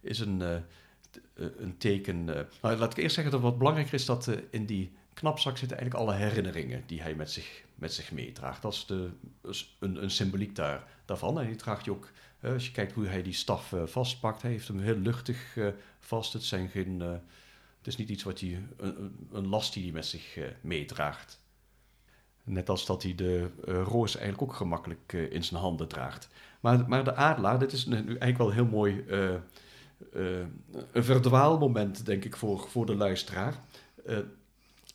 [0.00, 0.62] is een, eh, eh,
[1.34, 2.36] een teken...
[2.36, 5.56] eh, nou, laat ik eerst zeggen dat wat belangrijker is dat eh, in die knapzak
[5.56, 8.62] zitten eigenlijk alle herinneringen die hij met zich, met zich meedraagt.
[8.62, 9.10] Dat is de,
[9.78, 11.40] een, een symboliek daar, daarvan.
[11.40, 12.08] En die draagt hij ook,
[12.40, 15.56] eh, als je kijkt hoe hij die staf eh, vastpakt, hij heeft hem heel luchtig
[15.56, 15.66] eh,
[15.98, 16.32] vast.
[16.32, 17.02] Het zijn geen...
[17.02, 17.10] eh,
[17.78, 21.40] het is niet iets wat hij, een, een- last die hij met zich eh, meedraagt.
[22.44, 26.28] Net als dat hij de eh, roos eigenlijk ook gemakkelijk eh, in zijn handen draagt.
[26.60, 29.40] Maar, maar de adelaar, dit is nu eigenlijk wel heel mooi eh, eh,
[30.92, 33.60] een verdwaalmoment, denk ik, voor, voor de luisteraar.
[34.04, 34.18] Eh,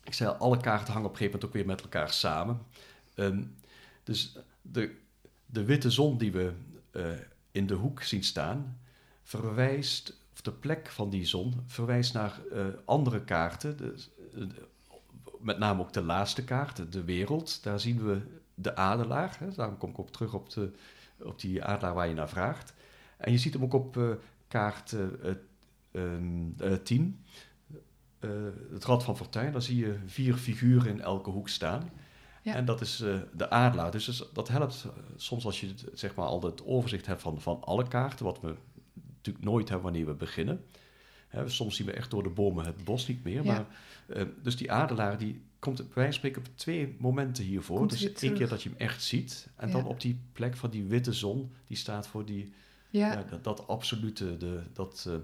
[0.04, 2.60] ik zei al, alle kaarten hangen op een gegeven moment ook weer met elkaar samen.
[3.14, 3.42] Ehm,
[4.04, 4.94] dus de,
[5.46, 6.52] de witte zon die we
[6.90, 7.04] eh,
[7.52, 8.78] in de hoek zien staan,
[9.22, 13.78] verwijst, of de plek van die zon, verwijst naar eh, andere kaarten.
[14.34, 14.42] Eh,
[15.40, 17.62] met name ook de laatste kaart, de wereld.
[17.62, 18.20] Daar zien we
[18.54, 19.36] de adelaar.
[19.38, 19.50] Hè?
[19.54, 20.70] Daarom kom ik ook terug op, de,
[21.22, 22.74] op die adelaar waar je naar vraagt.
[23.16, 24.10] En je ziet hem ook op eh,
[24.48, 25.36] kaart eh, eh,
[25.92, 27.24] ehm, eh, 10.
[28.18, 28.30] Eh,
[28.72, 31.90] het Rad van Fortuin, daar zie je vier figuren in elke hoek staan.
[32.42, 32.54] Ja.
[32.54, 33.90] En dat is eh, de adelaar.
[33.90, 37.62] Dus, dus dat helpt soms als je zeg maar, al het overzicht hebt van, van
[37.64, 38.54] alle kaarten, wat we
[39.16, 40.64] natuurlijk nooit hebben wanneer we beginnen.
[41.28, 43.44] Hè, soms zien we echt door de bomen het bos niet meer.
[43.44, 43.66] Ja.
[44.06, 47.78] Maar, dus die adelaar die komt bij wijze van spreken op twee momenten hiervoor.
[47.78, 49.48] Komt dus één keer dat je hem echt ziet.
[49.56, 49.72] En Ja.
[49.74, 52.52] dan op die plek van die witte zon, die staat voor die,
[52.96, 55.14] Ja, ja, dat, dat absolute, de, dat, eh,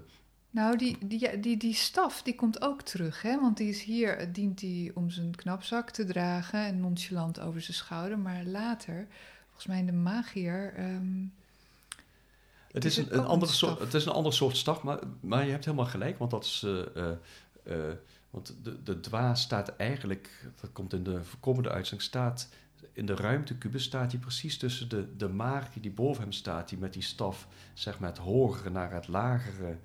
[0.49, 3.39] nou die, die, die, die staf die komt ook terug, hè?
[3.39, 7.61] want die is hier, eh, dient hij om zijn knapzak te dragen en nonchalant over
[7.61, 8.19] zijn schouder.
[8.19, 9.07] Maar later,
[9.45, 11.25] volgens mij in de magier, ehm,
[12.71, 15.45] Het Is een, een andere een soort, het is een ander soort staf, maar, maar
[15.45, 16.65] je hebt helemaal gelijk, want dat is.
[16.93, 17.11] eh,
[18.29, 20.29] want de, de dwaas staat eigenlijk,
[20.61, 22.49] dat komt in de komende uitzending, staat
[22.93, 26.77] in de ruimtekubus staat hij precies tussen de, de maagje die boven hem staat, die
[26.77, 29.77] met die staf zeg maar het hogere naar het lagere,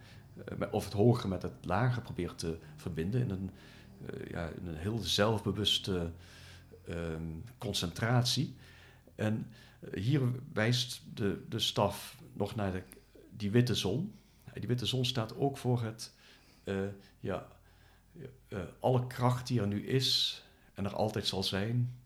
[0.44, 3.50] eh, of het hogere met het lagere probeert te verbinden in een,
[4.06, 6.12] eh, ja, in een heel zelfbewuste
[6.86, 7.22] ehm,
[7.58, 8.54] concentratie.
[9.14, 9.46] En
[9.80, 12.82] eh, hier wijst de, de staf nog naar de,
[13.36, 14.12] die witte zon.
[14.52, 16.12] Die witte zon staat ook voor het,
[17.20, 17.46] ja,
[18.80, 20.42] alle kracht die er nu is
[20.74, 21.98] en er altijd zal zijn.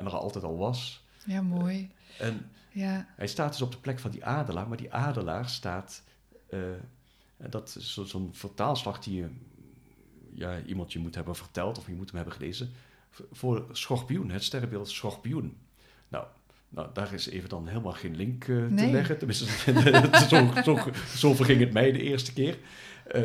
[0.00, 1.04] En er altijd al was.
[1.24, 1.90] Ja, mooi.
[2.18, 6.02] En Ja, hij staat dus op de plek van die adelaar, maar die adelaar staat.
[6.48, 6.58] eh,
[7.36, 9.28] dat is zo- zo'n vertaalslag die je,
[10.34, 12.70] ja, iemand je moet hebben verteld of je moet hem hebben gelezen.
[13.32, 15.56] Voor schorpioen, het sterrenbeeld schorpioen.
[16.08, 16.26] Nou,
[16.68, 19.18] nou daar is even dan helemaal geen link eh, te leggen.
[19.18, 19.44] Tenminste,
[20.28, 20.78] zo, zo,
[21.16, 22.58] zo verging het mij de eerste keer.
[23.06, 23.22] Eh,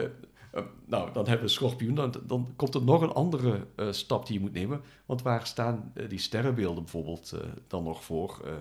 [0.56, 1.96] eh, nou, dan hebben we schorpioen.
[1.96, 4.82] Dan, dan komt er nog een andere eh, stap die je moet nemen.
[5.06, 8.42] Want waar staan eh, die sterrenbeelden bijvoorbeeld eh, dan nog voor?
[8.46, 8.54] Eh,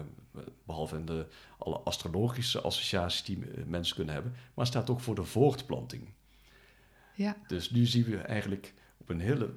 [0.65, 1.27] behalve in de,
[1.59, 4.35] alle astrologische associaties die mensen kunnen hebben.
[4.55, 6.09] Maar staat ook voor de voortplanting.
[7.15, 9.51] ja, Dus nu zien we eigenlijk op een hele,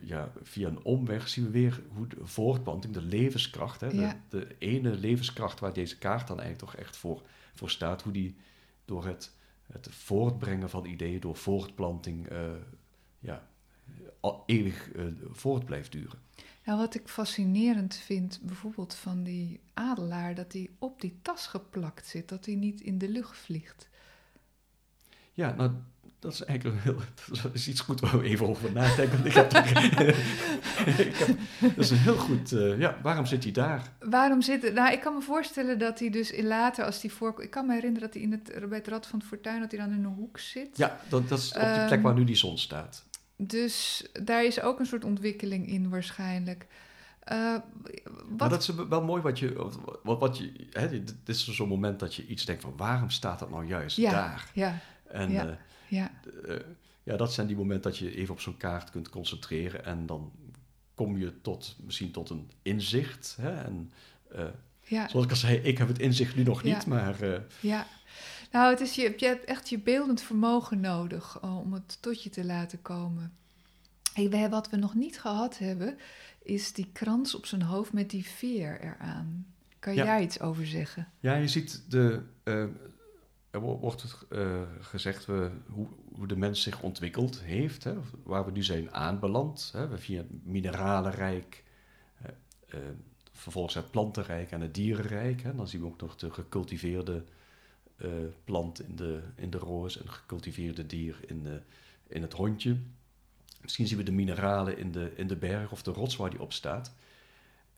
[0.00, 4.46] ja, via een omweg zien we weer hoe de voortplanting, de levenskracht, hè, de, de
[4.58, 7.22] ene levenskracht waar deze kaart dan eigenlijk toch echt voor,
[7.54, 8.36] voor staat, hoe die
[8.84, 9.32] door het,
[9.72, 12.50] het voortbrengen van ideeën, door voortplanting, eh,
[13.18, 13.48] ja,
[14.20, 16.18] al eeuwig eh, voort blijft duren.
[16.64, 22.06] Nou, wat ik fascinerend vind, bijvoorbeeld van die adelaar, dat hij op die tas geplakt
[22.06, 23.88] zit, dat hij niet in de lucht vliegt.
[25.32, 25.72] Ja, nou,
[26.22, 26.96] dat is eigenlijk heel,
[27.42, 29.22] dat is iets goed waar we even over nadenken.
[29.22, 29.52] want Ik heb,
[31.06, 33.92] ik heb, dat is een heel goed, eh, ja, waarom zit hij daar?
[34.00, 37.42] Waarom zit Nou, ik kan me voorstellen dat hij dus in later, als hij voor...
[37.42, 39.70] Ik kan me herinneren dat hij in het, bij het Rad van het Fortuin, dat
[39.70, 40.76] hij dan in een hoek zit.
[40.76, 43.04] Ja, dat, dat is op die plek waar nu die zon staat.
[43.36, 46.66] Dus daar is ook een soort ontwikkeling in waarschijnlijk.
[47.20, 47.56] Eh.
[48.38, 49.70] Maar dat is wel mooi wat je,
[50.02, 53.38] wat, wat je, hè, dit is zo'n moment dat je iets denkt van waarom staat
[53.38, 54.50] dat nou juist ja, daar?
[54.54, 55.46] ja, En ja.
[55.46, 55.54] eh,
[55.94, 56.10] ja,
[56.48, 56.56] eh,
[57.02, 60.32] ja, dat zijn die momenten dat je even op zo'n kaart kunt concentreren en dan
[60.94, 63.36] kom je tot, misschien tot een inzicht.
[63.40, 63.50] Hè?
[63.62, 63.92] En,
[64.30, 64.44] eh,
[64.80, 65.08] ja.
[65.08, 66.74] zoals ik al zei, ik heb het inzicht nu nog Ja.
[66.74, 67.86] niet, maar eh, Ja,
[68.52, 72.30] nou, het is je, je hebt echt je beeldend vermogen nodig om het tot je
[72.30, 73.32] te laten komen.
[74.12, 75.98] Hey, wat we nog niet gehad hebben,
[76.42, 79.46] is die krans op zijn hoofd met die veer eraan.
[79.78, 80.04] Kan Ja.
[80.04, 81.08] daar iets over zeggen?
[81.20, 82.22] ja, je ziet de,
[83.52, 88.44] er wo- wordt eh, gezegd we, hoe, hoe de mens zich ontwikkeld heeft, hè, waar
[88.44, 89.70] we nu zijn aanbeland.
[89.72, 91.64] Hè, we via het mineralenrijk,
[92.22, 92.28] eh,
[92.68, 92.80] eh,
[93.32, 95.42] vervolgens het plantenrijk en het dierenrijk.
[95.42, 97.24] Hè, dan zien we ook nog de gecultiveerde
[98.44, 101.60] plant in de, in de roos en gecultiveerde dier in, de,
[102.06, 102.76] in het hondje.
[103.60, 106.40] Misschien zien we de mineralen in de, in de berg of de rots waar die
[106.40, 106.94] op staat.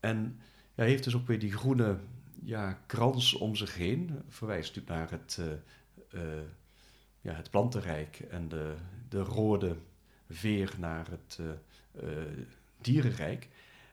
[0.01, 0.41] En
[0.75, 1.99] ja, hij heeft dus ook weer die groene
[2.45, 4.23] ja, krans om zich heen.
[4.29, 5.53] Verwijst natuurlijk naar het, eh,
[6.23, 6.45] eh,
[7.21, 8.75] ja, het plantenrijk en de,
[9.09, 9.77] de rode
[10.31, 11.39] veer naar het
[11.93, 12.09] eh,
[12.81, 13.49] dierenrijk.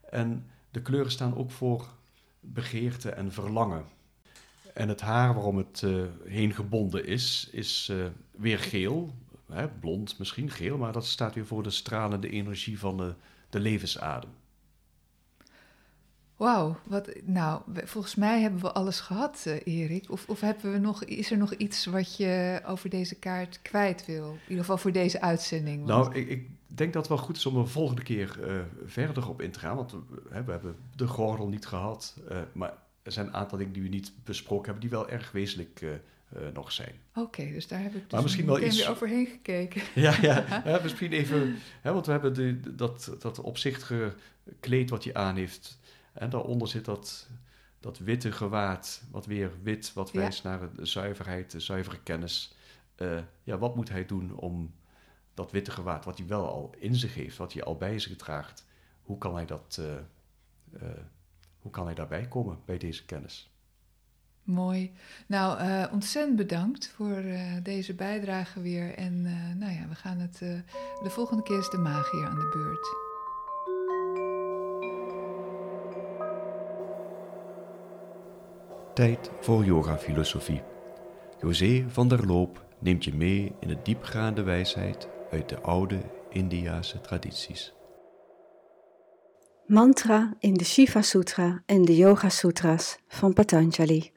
[0.09, 1.89] En de kleuren staan ook voor
[2.39, 3.85] begeerte en verlangen.
[4.73, 7.91] En het haar waarom het eh, heen gebonden is, is
[8.31, 9.13] weer geel.
[9.51, 13.13] Hè, blond misschien, geel, maar dat staat weer voor de stralende energie van de,
[13.49, 14.29] de levensadem.
[16.41, 20.11] Wauw, wat, nou, volgens mij hebben we alles gehad, eh, Erik.
[20.11, 24.05] Of, of hebben we nog, is er nog iets wat je over deze kaart kwijt
[24.05, 24.31] wil?
[24.31, 25.85] In ieder geval voor deze uitzending.
[25.85, 28.55] want- Nou, ik, ik denk dat het wel goed is om er volgende keer eh,
[28.85, 29.75] verder op in te gaan.
[29.75, 29.97] Want we,
[30.29, 32.17] hè, we hebben de gordel niet gehad.
[32.29, 32.73] eh, maar
[33.03, 35.89] er zijn een aantal dingen die we niet besproken hebben, die wel erg wezenlijk eh,
[35.93, 36.93] eh, nog zijn.
[37.15, 39.81] Oké, dus daar heb ik dus Maar misschien wel iets- weer overheen gekeken.
[40.01, 40.15] Ja,
[40.65, 40.79] ja.
[40.83, 44.13] misschien even, hè, want we hebben de, dat, dat opzichtige
[44.59, 45.79] kleed wat hij aan heeft.
[46.13, 47.27] En daaronder zit dat,
[47.79, 50.19] dat witte gewaad, wat weer wit, wat Ja.
[50.19, 52.55] wijst naar de zuiverheid, de zuivere kennis.
[52.95, 54.73] Eh, ja, wat moet hij doen om
[55.33, 58.15] dat witte gewaad, wat hij wel al in zich heeft, wat hij al bij zich
[58.15, 58.65] draagt,
[59.01, 59.95] hoe kan hij, dat, eh,
[60.81, 60.97] eh,
[61.59, 63.49] hoe kan hij daarbij komen bij deze kennis?
[64.43, 64.93] Mooi.
[65.27, 67.23] Nou, eh, ontzettend bedankt voor
[67.63, 68.95] deze bijdrage weer.
[68.95, 69.21] En
[69.57, 70.37] nou ja, we gaan het.
[71.03, 73.10] de volgende keer is de magier aan de beurt.
[78.93, 80.61] Tijd voor yoga-filosofie.
[81.41, 87.01] José van der Loop neemt je mee in de diepgaande wijsheid uit de oude Indiase
[87.01, 87.73] tradities.
[89.65, 94.11] Mantra in de Shiva Sutra en de Yoga Sutras van Patanjali.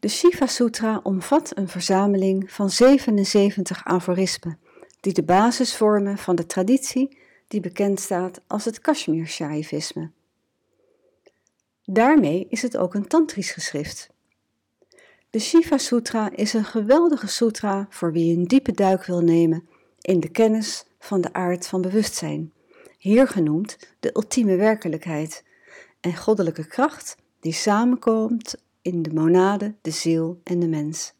[0.00, 4.58] De Shiva Sutra omvat een verzameling van 77 aforismen
[5.00, 10.10] die de basis vormen van de traditie die bekend staat als het Kashmir Shaivisme.
[11.84, 14.10] Daarmee is het ook een tantrisch geschrift.
[15.30, 19.68] De Shiva Sutra is een geweldige sutra voor wie een diepe duik wil nemen
[20.00, 22.52] in de kennis van de aard van bewustzijn
[23.04, 25.44] hier genoemd de ultieme werkelijkheid
[26.00, 31.12] en goddelijke kracht die samenkomt in de monade, de ziel en de mens.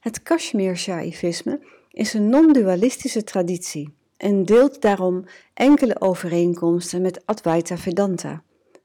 [0.00, 8.42] Het Kashmir Shaivisme is een non-dualistische traditie en deelt daarom enkele overeenkomsten met Advaita Vedanta,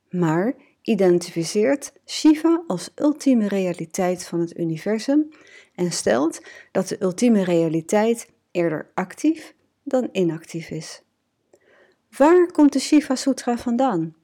[0.10, 5.30] maar identificeert Shiva als ultieme realiteit van het universum
[5.76, 6.42] en stelt
[6.72, 11.02] dat de ultieme realiteit eerder actief dan inactief is.
[12.18, 14.16] Waar komt de Shiva Sutra vandaan?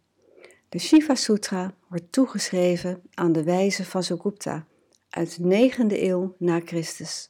[0.70, 4.66] De Shiva Sutra wordt toegeschreven aan de wijze Vasugupta
[5.10, 7.30] uit de 9e eeuw na Christus.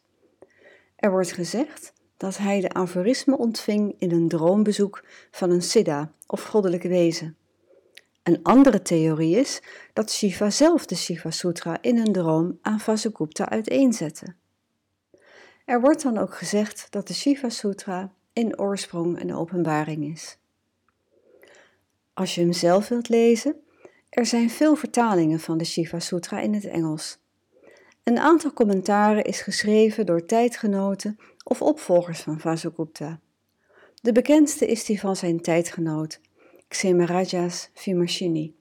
[0.96, 6.44] Er wordt gezegd dat hij de aforisme ontving in een droombezoek van een siddha of
[6.44, 7.38] goddelijk wezen.
[8.26, 9.62] Een andere theorie is
[9.94, 14.36] dat Shiva zelf de Shiva Sutra in een droom aan Vasugupta uiteenzette.
[15.66, 20.38] Er wordt dan ook gezegd dat de Shiva Sutra in oorsprong een openbaring is.
[22.14, 23.56] Als je hem zelf wilt lezen,
[24.10, 27.18] er zijn veel vertalingen van de Shiva Sutra in het Engels.
[28.04, 33.20] Een aantal commentaren is geschreven door tijdgenoten of opvolgers van Vasugupta.
[34.02, 36.20] De bekendste is die van zijn tijdgenoot,
[36.76, 38.54] Xemarajas Vimarshini,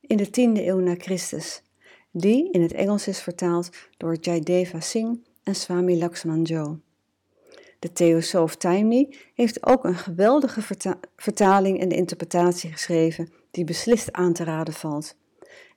[0.00, 1.62] in de 10e eeuw na Christus,
[2.10, 6.80] die in het Engels is vertaald door Jaideva Singh en Swami Lakshman Jo.
[7.78, 10.60] De Theosoof Taimni heeft ook een geweldige
[11.16, 15.16] vertaling en interpretatie geschreven die beslist aan te raden valt.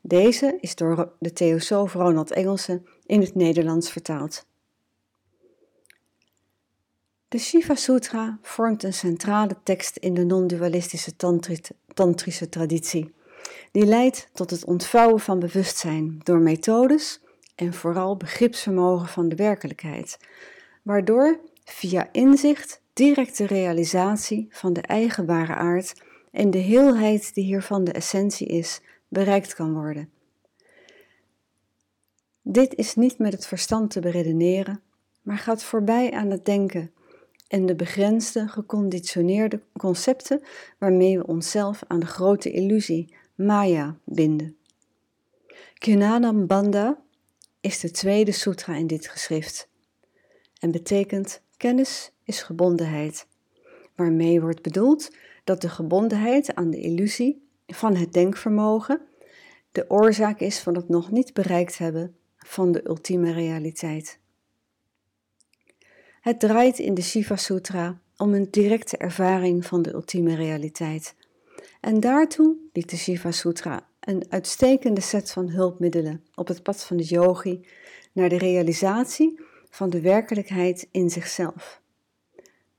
[0.02, 4.46] Deze is door de Theosoof Ronald Engelsen in het Nederlands vertaald.
[7.30, 11.16] De Shiva Sutra vormt een centrale tekst in de non-dualistische
[11.94, 13.14] tantrische traditie.
[13.72, 17.22] Die leidt tot het ontvouwen van bewustzijn door methodes
[17.56, 20.18] en vooral begripsvermogen van de werkelijkheid,
[20.82, 25.94] waardoor via inzicht directe realisatie van de eigen ware aard
[26.32, 30.10] en de heelheid die hiervan de essentie is, bereikt kan worden.
[32.42, 34.82] Dit is niet met het verstand te beredeneren,
[35.22, 36.92] maar gaat voorbij aan het denken
[37.48, 40.42] en de begrensde, geconditioneerde concepten
[40.78, 44.58] waarmee we onszelf aan de grote illusie, Maya, binden.
[45.78, 47.02] Kunanam Banda
[47.62, 49.70] is de tweede sutra in dit geschrift
[50.60, 53.28] en betekent kennis is gebondenheid,
[53.96, 55.12] waarmee wordt bedoeld
[55.44, 59.02] dat de gebondenheid aan de illusie van het denkvermogen
[59.72, 64.20] de oorzaak is van het nog niet bereikt hebben van de ultieme realiteit.
[66.28, 71.16] Het draait in de Shiva Sutra om een directe ervaring van de ultieme realiteit.
[71.82, 76.98] En daartoe biedt de Shiva Sutra een uitstekende set van hulpmiddelen op het pad van
[76.98, 77.66] de yogi
[78.12, 81.82] naar de realisatie van de werkelijkheid in zichzelf.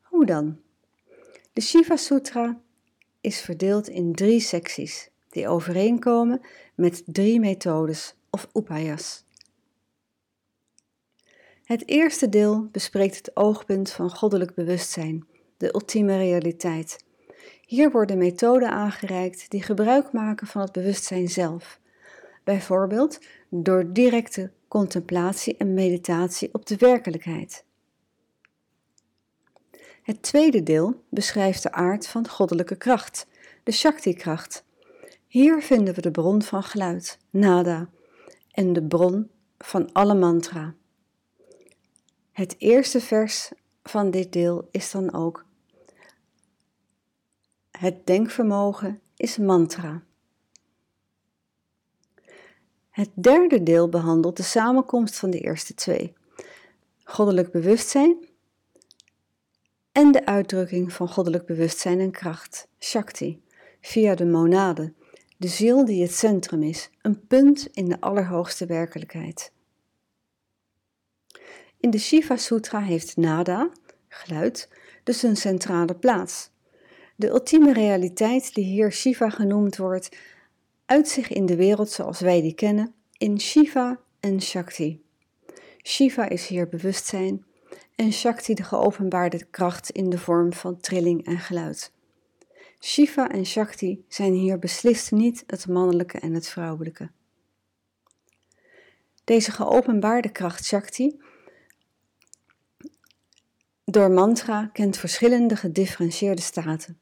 [0.02, 0.61] Hoe dan?
[1.52, 2.61] De Shiva Sutra
[3.20, 6.40] is verdeeld in drie secties die overeenkomen
[6.74, 9.24] met drie methodes of upayas.
[11.68, 15.26] Het eerste deel bespreekt het oogpunt van goddelijk bewustzijn,
[15.57, 17.04] de ultieme realiteit.
[17.66, 21.81] Hier worden methoden aangereikt die gebruik maken van het bewustzijn zelf,
[22.44, 27.64] bijvoorbeeld door directe contemplatie en meditatie op de werkelijkheid.
[30.02, 33.26] Het tweede deel beschrijft de aard van goddelijke kracht,
[33.62, 34.64] de Shakti-kracht.
[35.26, 37.88] Hier vinden we de bron van geluid, nada,
[38.50, 40.74] en de bron van alle mantra.
[42.38, 43.51] Het eerste vers
[43.83, 45.44] van dit deel is dan ook:
[47.70, 50.03] Het denkvermogen is mantra.
[52.90, 56.14] Het derde deel behandelt de samenkomst van de eerste twee:
[57.05, 58.29] goddelijk bewustzijn
[59.92, 63.42] en de uitdrukking van goddelijk bewustzijn en kracht, Shakti,
[63.81, 64.92] via de monade,
[65.37, 69.53] de ziel die het centrum is, een punt in de allerhoogste werkelijkheid.
[71.81, 73.71] In de Shiva Sutra heeft nada,
[74.09, 74.69] geluid,
[75.05, 76.51] dus een centrale plaats.
[77.17, 80.17] De ultieme realiteit die hier Shiva genoemd wordt,
[80.87, 85.03] uit zich in de wereld zoals wij die kennen, in Shiva en Shakti.
[85.83, 87.45] Shiva is hier bewustzijn
[87.95, 91.93] en Shakti de geopenbaarde kracht in de vorm van trilling en geluid.
[92.81, 97.11] Shiva en Shakti zijn hier beslist niet het mannelijke en het vrouwelijke.
[99.24, 101.20] Deze geopenbaarde kracht Shakti
[103.91, 106.99] door mantra kent verschillende gedifferentieerde staten.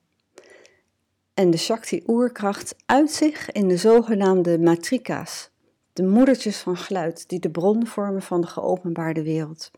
[1.35, 5.51] En de Shakti-oerkracht uit zich in de zogenaamde matrika's,
[5.93, 9.71] de moedertjes van geluid die de bron vormen van de geopenbaarde wereld.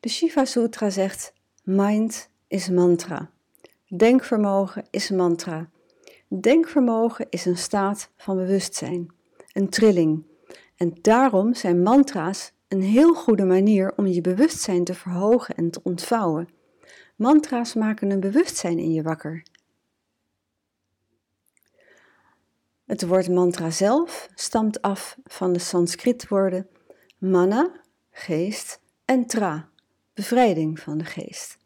[0.00, 1.32] De Shiva Sutra zegt:
[1.62, 3.30] Mind is mantra.
[3.88, 5.70] Denkvermogen is mantra.
[6.28, 9.12] Denkvermogen is een staat van bewustzijn,
[9.52, 10.24] een trilling.
[10.76, 15.80] En daarom zijn mantra's een heel goede manier om je bewustzijn te verhogen en te
[15.82, 16.48] ontvouwen.
[17.16, 19.42] Mantra's maken een bewustzijn in je wakker.
[22.84, 26.68] Het woord mantra zelf stamt af van de Sanskrietwoorden
[27.18, 27.70] mana,
[28.10, 29.68] geest, en tra,
[30.14, 31.58] bevrijding van de geest.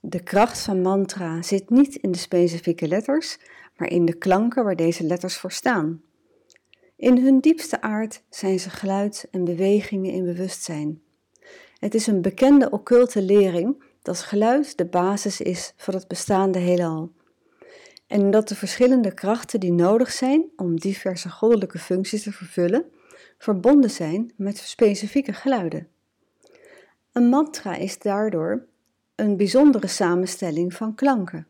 [0.00, 3.38] De kracht van mantra zit niet in de specifieke letters,
[3.76, 6.02] maar in de klanken waar deze letters voor staan.
[6.96, 11.02] In hun diepste aard zijn ze geluid en bewegingen in bewustzijn.
[11.78, 17.12] Het is een bekende occulte lering dat geluid de basis is van het bestaande heelal.
[18.06, 22.84] En dat de verschillende krachten die nodig zijn om diverse goddelijke functies te vervullen,
[23.38, 25.88] verbonden zijn met specifieke geluiden.
[27.12, 28.66] Een mantra is daardoor
[29.14, 31.46] een bijzondere samenstelling van klanken.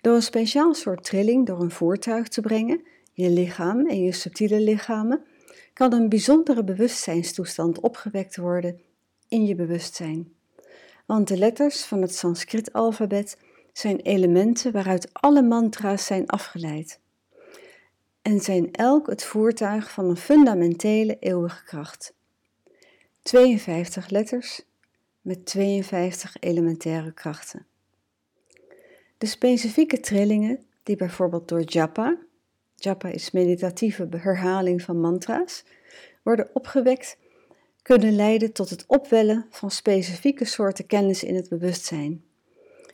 [0.00, 2.82] Door een speciaal soort trilling door een voertuig te brengen,
[3.14, 5.24] je lichaam en je subtiele lichamen,
[5.72, 8.80] kan een bijzondere bewustzijnstoestand opgewekt worden
[9.28, 10.32] in je bewustzijn.
[11.06, 13.38] Want de letters van het Sanskriet-alfabet
[13.72, 17.00] zijn elementen waaruit alle mantra's zijn afgeleid
[18.24, 22.14] en zijn elk het voertuig van een fundamentele eeuwige kracht.
[23.22, 24.62] 52 letters
[25.20, 27.66] met 52 elementaire krachten.
[29.18, 32.18] De specifieke trillingen die bijvoorbeeld door japa,
[32.74, 35.64] japa is meditatieve herhaling van mantra's,
[36.22, 37.18] worden opgewekt,
[37.82, 42.24] kunnen leiden tot het opwellen van specifieke soorten kennis in het bewustzijn.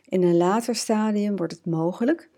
[0.04, 2.28] In een later stadium wordt het mogelijk,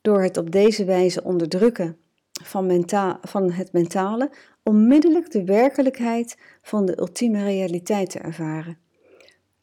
[0.00, 1.96] door het op deze wijze onderdrukken
[2.42, 2.86] van,
[3.22, 4.30] van het mentale,
[4.62, 8.78] onmiddellijk de werkelijkheid van de ultieme realiteit te ervaren.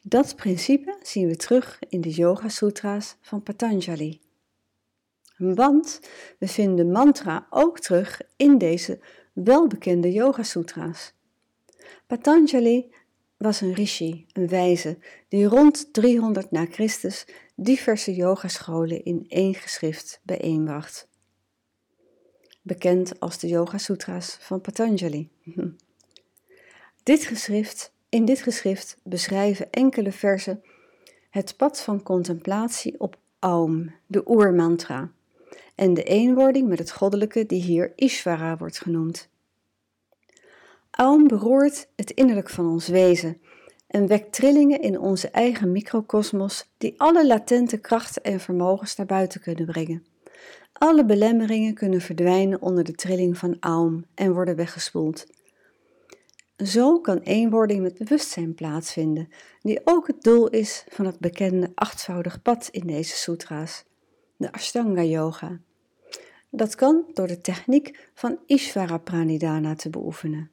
[0.03, 4.19] Dat principe zien we terug in de Yoga Sutra's van Patanjali.
[5.39, 5.99] Want
[6.39, 8.99] we vinden mantra ook terug in deze
[9.33, 11.13] welbekende Yoga Sutra's.
[12.07, 12.91] Patanjali
[13.37, 17.25] was een rishi, een wijze, die rond 300 na Christus
[17.55, 21.07] diverse yogascholen in één geschrift bijeenbracht.
[22.61, 25.29] Bekend als de Yoga Sutra's van Patanjali.
[27.03, 30.63] Dit geschrift in dit geschrift beschrijven enkele versen
[31.29, 35.11] het pad van contemplatie op Aum, de oermantra,
[35.75, 39.29] en de eenwording met het goddelijke die hier Ishvara wordt genoemd.
[40.91, 43.41] Aum beroert het innerlijk van ons wezen
[43.87, 49.41] en wekt trillingen in onze eigen microcosmos die alle latente krachten en vermogens naar buiten
[49.41, 50.05] kunnen brengen.
[50.73, 55.25] Alle belemmeringen kunnen verdwijnen onder de trilling van Aum en worden weggespoeld.
[56.57, 59.29] Zo kan eenwording met bewustzijn plaatsvinden,
[59.61, 63.85] die ook het doel is van het bekende achtvoudig pad in deze sutra's,
[64.39, 65.59] de Ashtanga Yoga.
[66.49, 70.51] Dat kan door de techniek van Ishvara Pranidhana te beoefenen.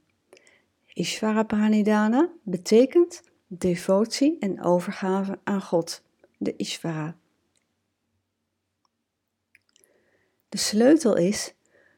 [0.92, 6.02] Ishvara Pranidhana betekent devotie en overgave aan God,
[6.38, 7.16] de Ishvara.
[10.48, 11.54] De sleutel is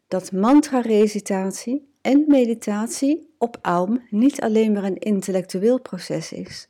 [0.08, 6.68] dat mantra-recitatie en meditatie op Aum niet alleen maar een intellectueel proces is,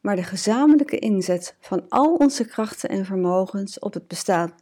[0.00, 4.54] maar de gezamenlijke inzet van al onze krachten en vermogens op het bestaan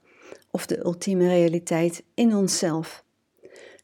[0.50, 3.04] of de ultieme realiteit in onszelf.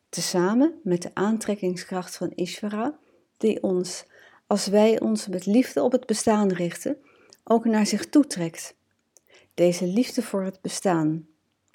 [0.08, 2.98] Tezamen met de aantrekkingskracht van Ishvara,
[3.36, 4.04] die ons,
[4.46, 6.96] als wij ons met liefde op het bestaan richten,
[7.44, 8.74] ook naar zich toetrekt.
[9.54, 11.26] Deze liefde voor het bestaan,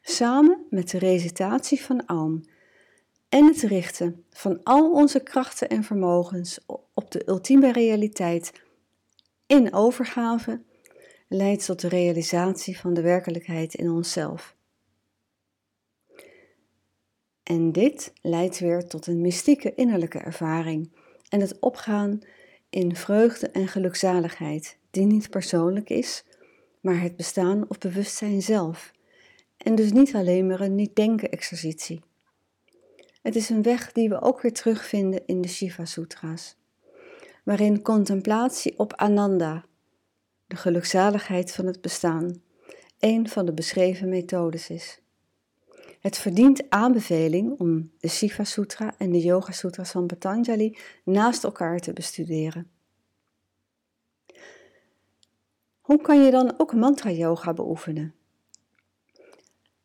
[0.02, 2.42] samen met de recitatie van Aum,
[3.30, 6.60] en het richten van al onze krachten en vermogens
[6.94, 8.52] op de ultieme realiteit
[9.50, 10.62] in overgave
[11.28, 14.56] leidt tot de realisatie van de werkelijkheid in onszelf.
[17.44, 20.92] En dit leidt weer tot een mystieke innerlijke ervaring
[21.30, 22.20] en het opgaan
[22.70, 26.24] in vreugde en gelukzaligheid, die niet persoonlijk is,
[26.82, 28.92] maar het bestaan of bewustzijn zelf,
[29.58, 32.02] en dus niet alleen maar een niet-denken-exercitie.
[33.22, 36.59] Het is een weg die we ook weer terugvinden in de Shiva Sutra's,
[37.50, 39.66] waarin contemplatie op Ananda,
[40.48, 42.42] de gelukzaligheid van het bestaan,
[43.00, 45.02] een van de beschreven methodes is.
[46.00, 51.80] Het verdient aanbeveling om de Shiva Sutra en de Yoga Sutras van Patanjali naast elkaar
[51.80, 52.72] te bestuderen.
[55.82, 58.14] Hoe kan je dan ook mantra yoga beoefenen?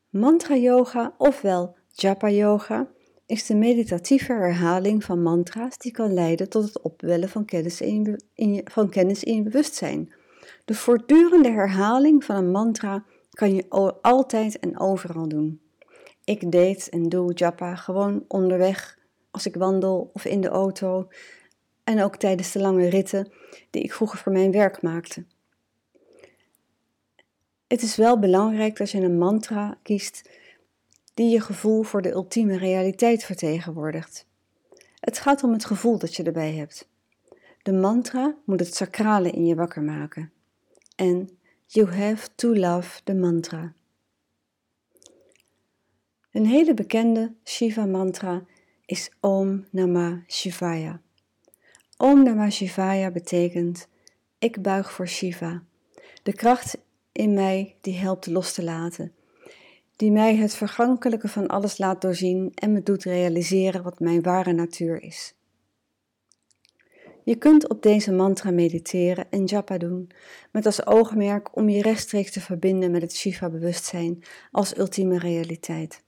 [0.08, 2.88] Mantra yoga, ofwel japa yoga,
[3.26, 8.18] is de meditatieve herhaling van mantra's die kan leiden tot het opwellen van kennis in,
[8.34, 10.12] je, van kennis in bewustzijn.
[10.64, 13.68] De voortdurende herhaling van een mantra kan je
[14.02, 15.60] altijd en overal doen.
[16.24, 18.98] Ik deed en doe japa gewoon onderweg,
[19.30, 21.08] als ik wandel of in de auto
[21.84, 23.32] en ook tijdens de lange ritten
[23.70, 25.24] die ik vroeger voor mijn werk maakte.
[27.66, 30.28] Het is wel belangrijk dat je een mantra kiest
[31.14, 34.26] die je gevoel voor de ultieme realiteit vertegenwoordigt.
[35.00, 36.88] Het gaat om het gevoel dat je erbij hebt.
[37.62, 40.32] De mantra moet het sacrale in je wakker maken.
[40.96, 43.72] En you have to love the mantra.
[46.30, 48.44] Een hele bekende Shiva mantra
[48.86, 51.00] is Om Namah Shivaya.
[51.96, 53.88] Om Namah Shivaya betekent
[54.38, 55.62] ik buig voor Shiva,
[56.22, 56.78] de kracht
[57.12, 59.12] in mij die helpt los te laten,
[59.96, 64.52] die mij het vergankelijke van alles laat doorzien en me doet realiseren wat mijn ware
[64.52, 65.34] natuur is.
[67.24, 70.10] Je kunt op deze mantra mediteren en japa doen,
[70.52, 76.02] met als oogmerk om je rechtstreeks te verbinden met het Shiva-bewustzijn als ultieme realiteit.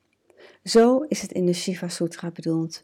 [0.65, 2.83] Zo is het in de Shiva Sutra bedoeld.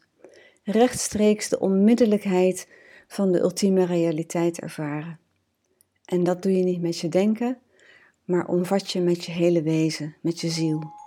[0.63, 2.67] Rechtstreeks de onmiddellijkheid
[3.07, 5.19] van de ultieme realiteit ervaren.
[6.05, 7.57] En dat doe je niet met je denken,
[8.25, 11.02] maar omvat je met je hele wezen, met je ziel.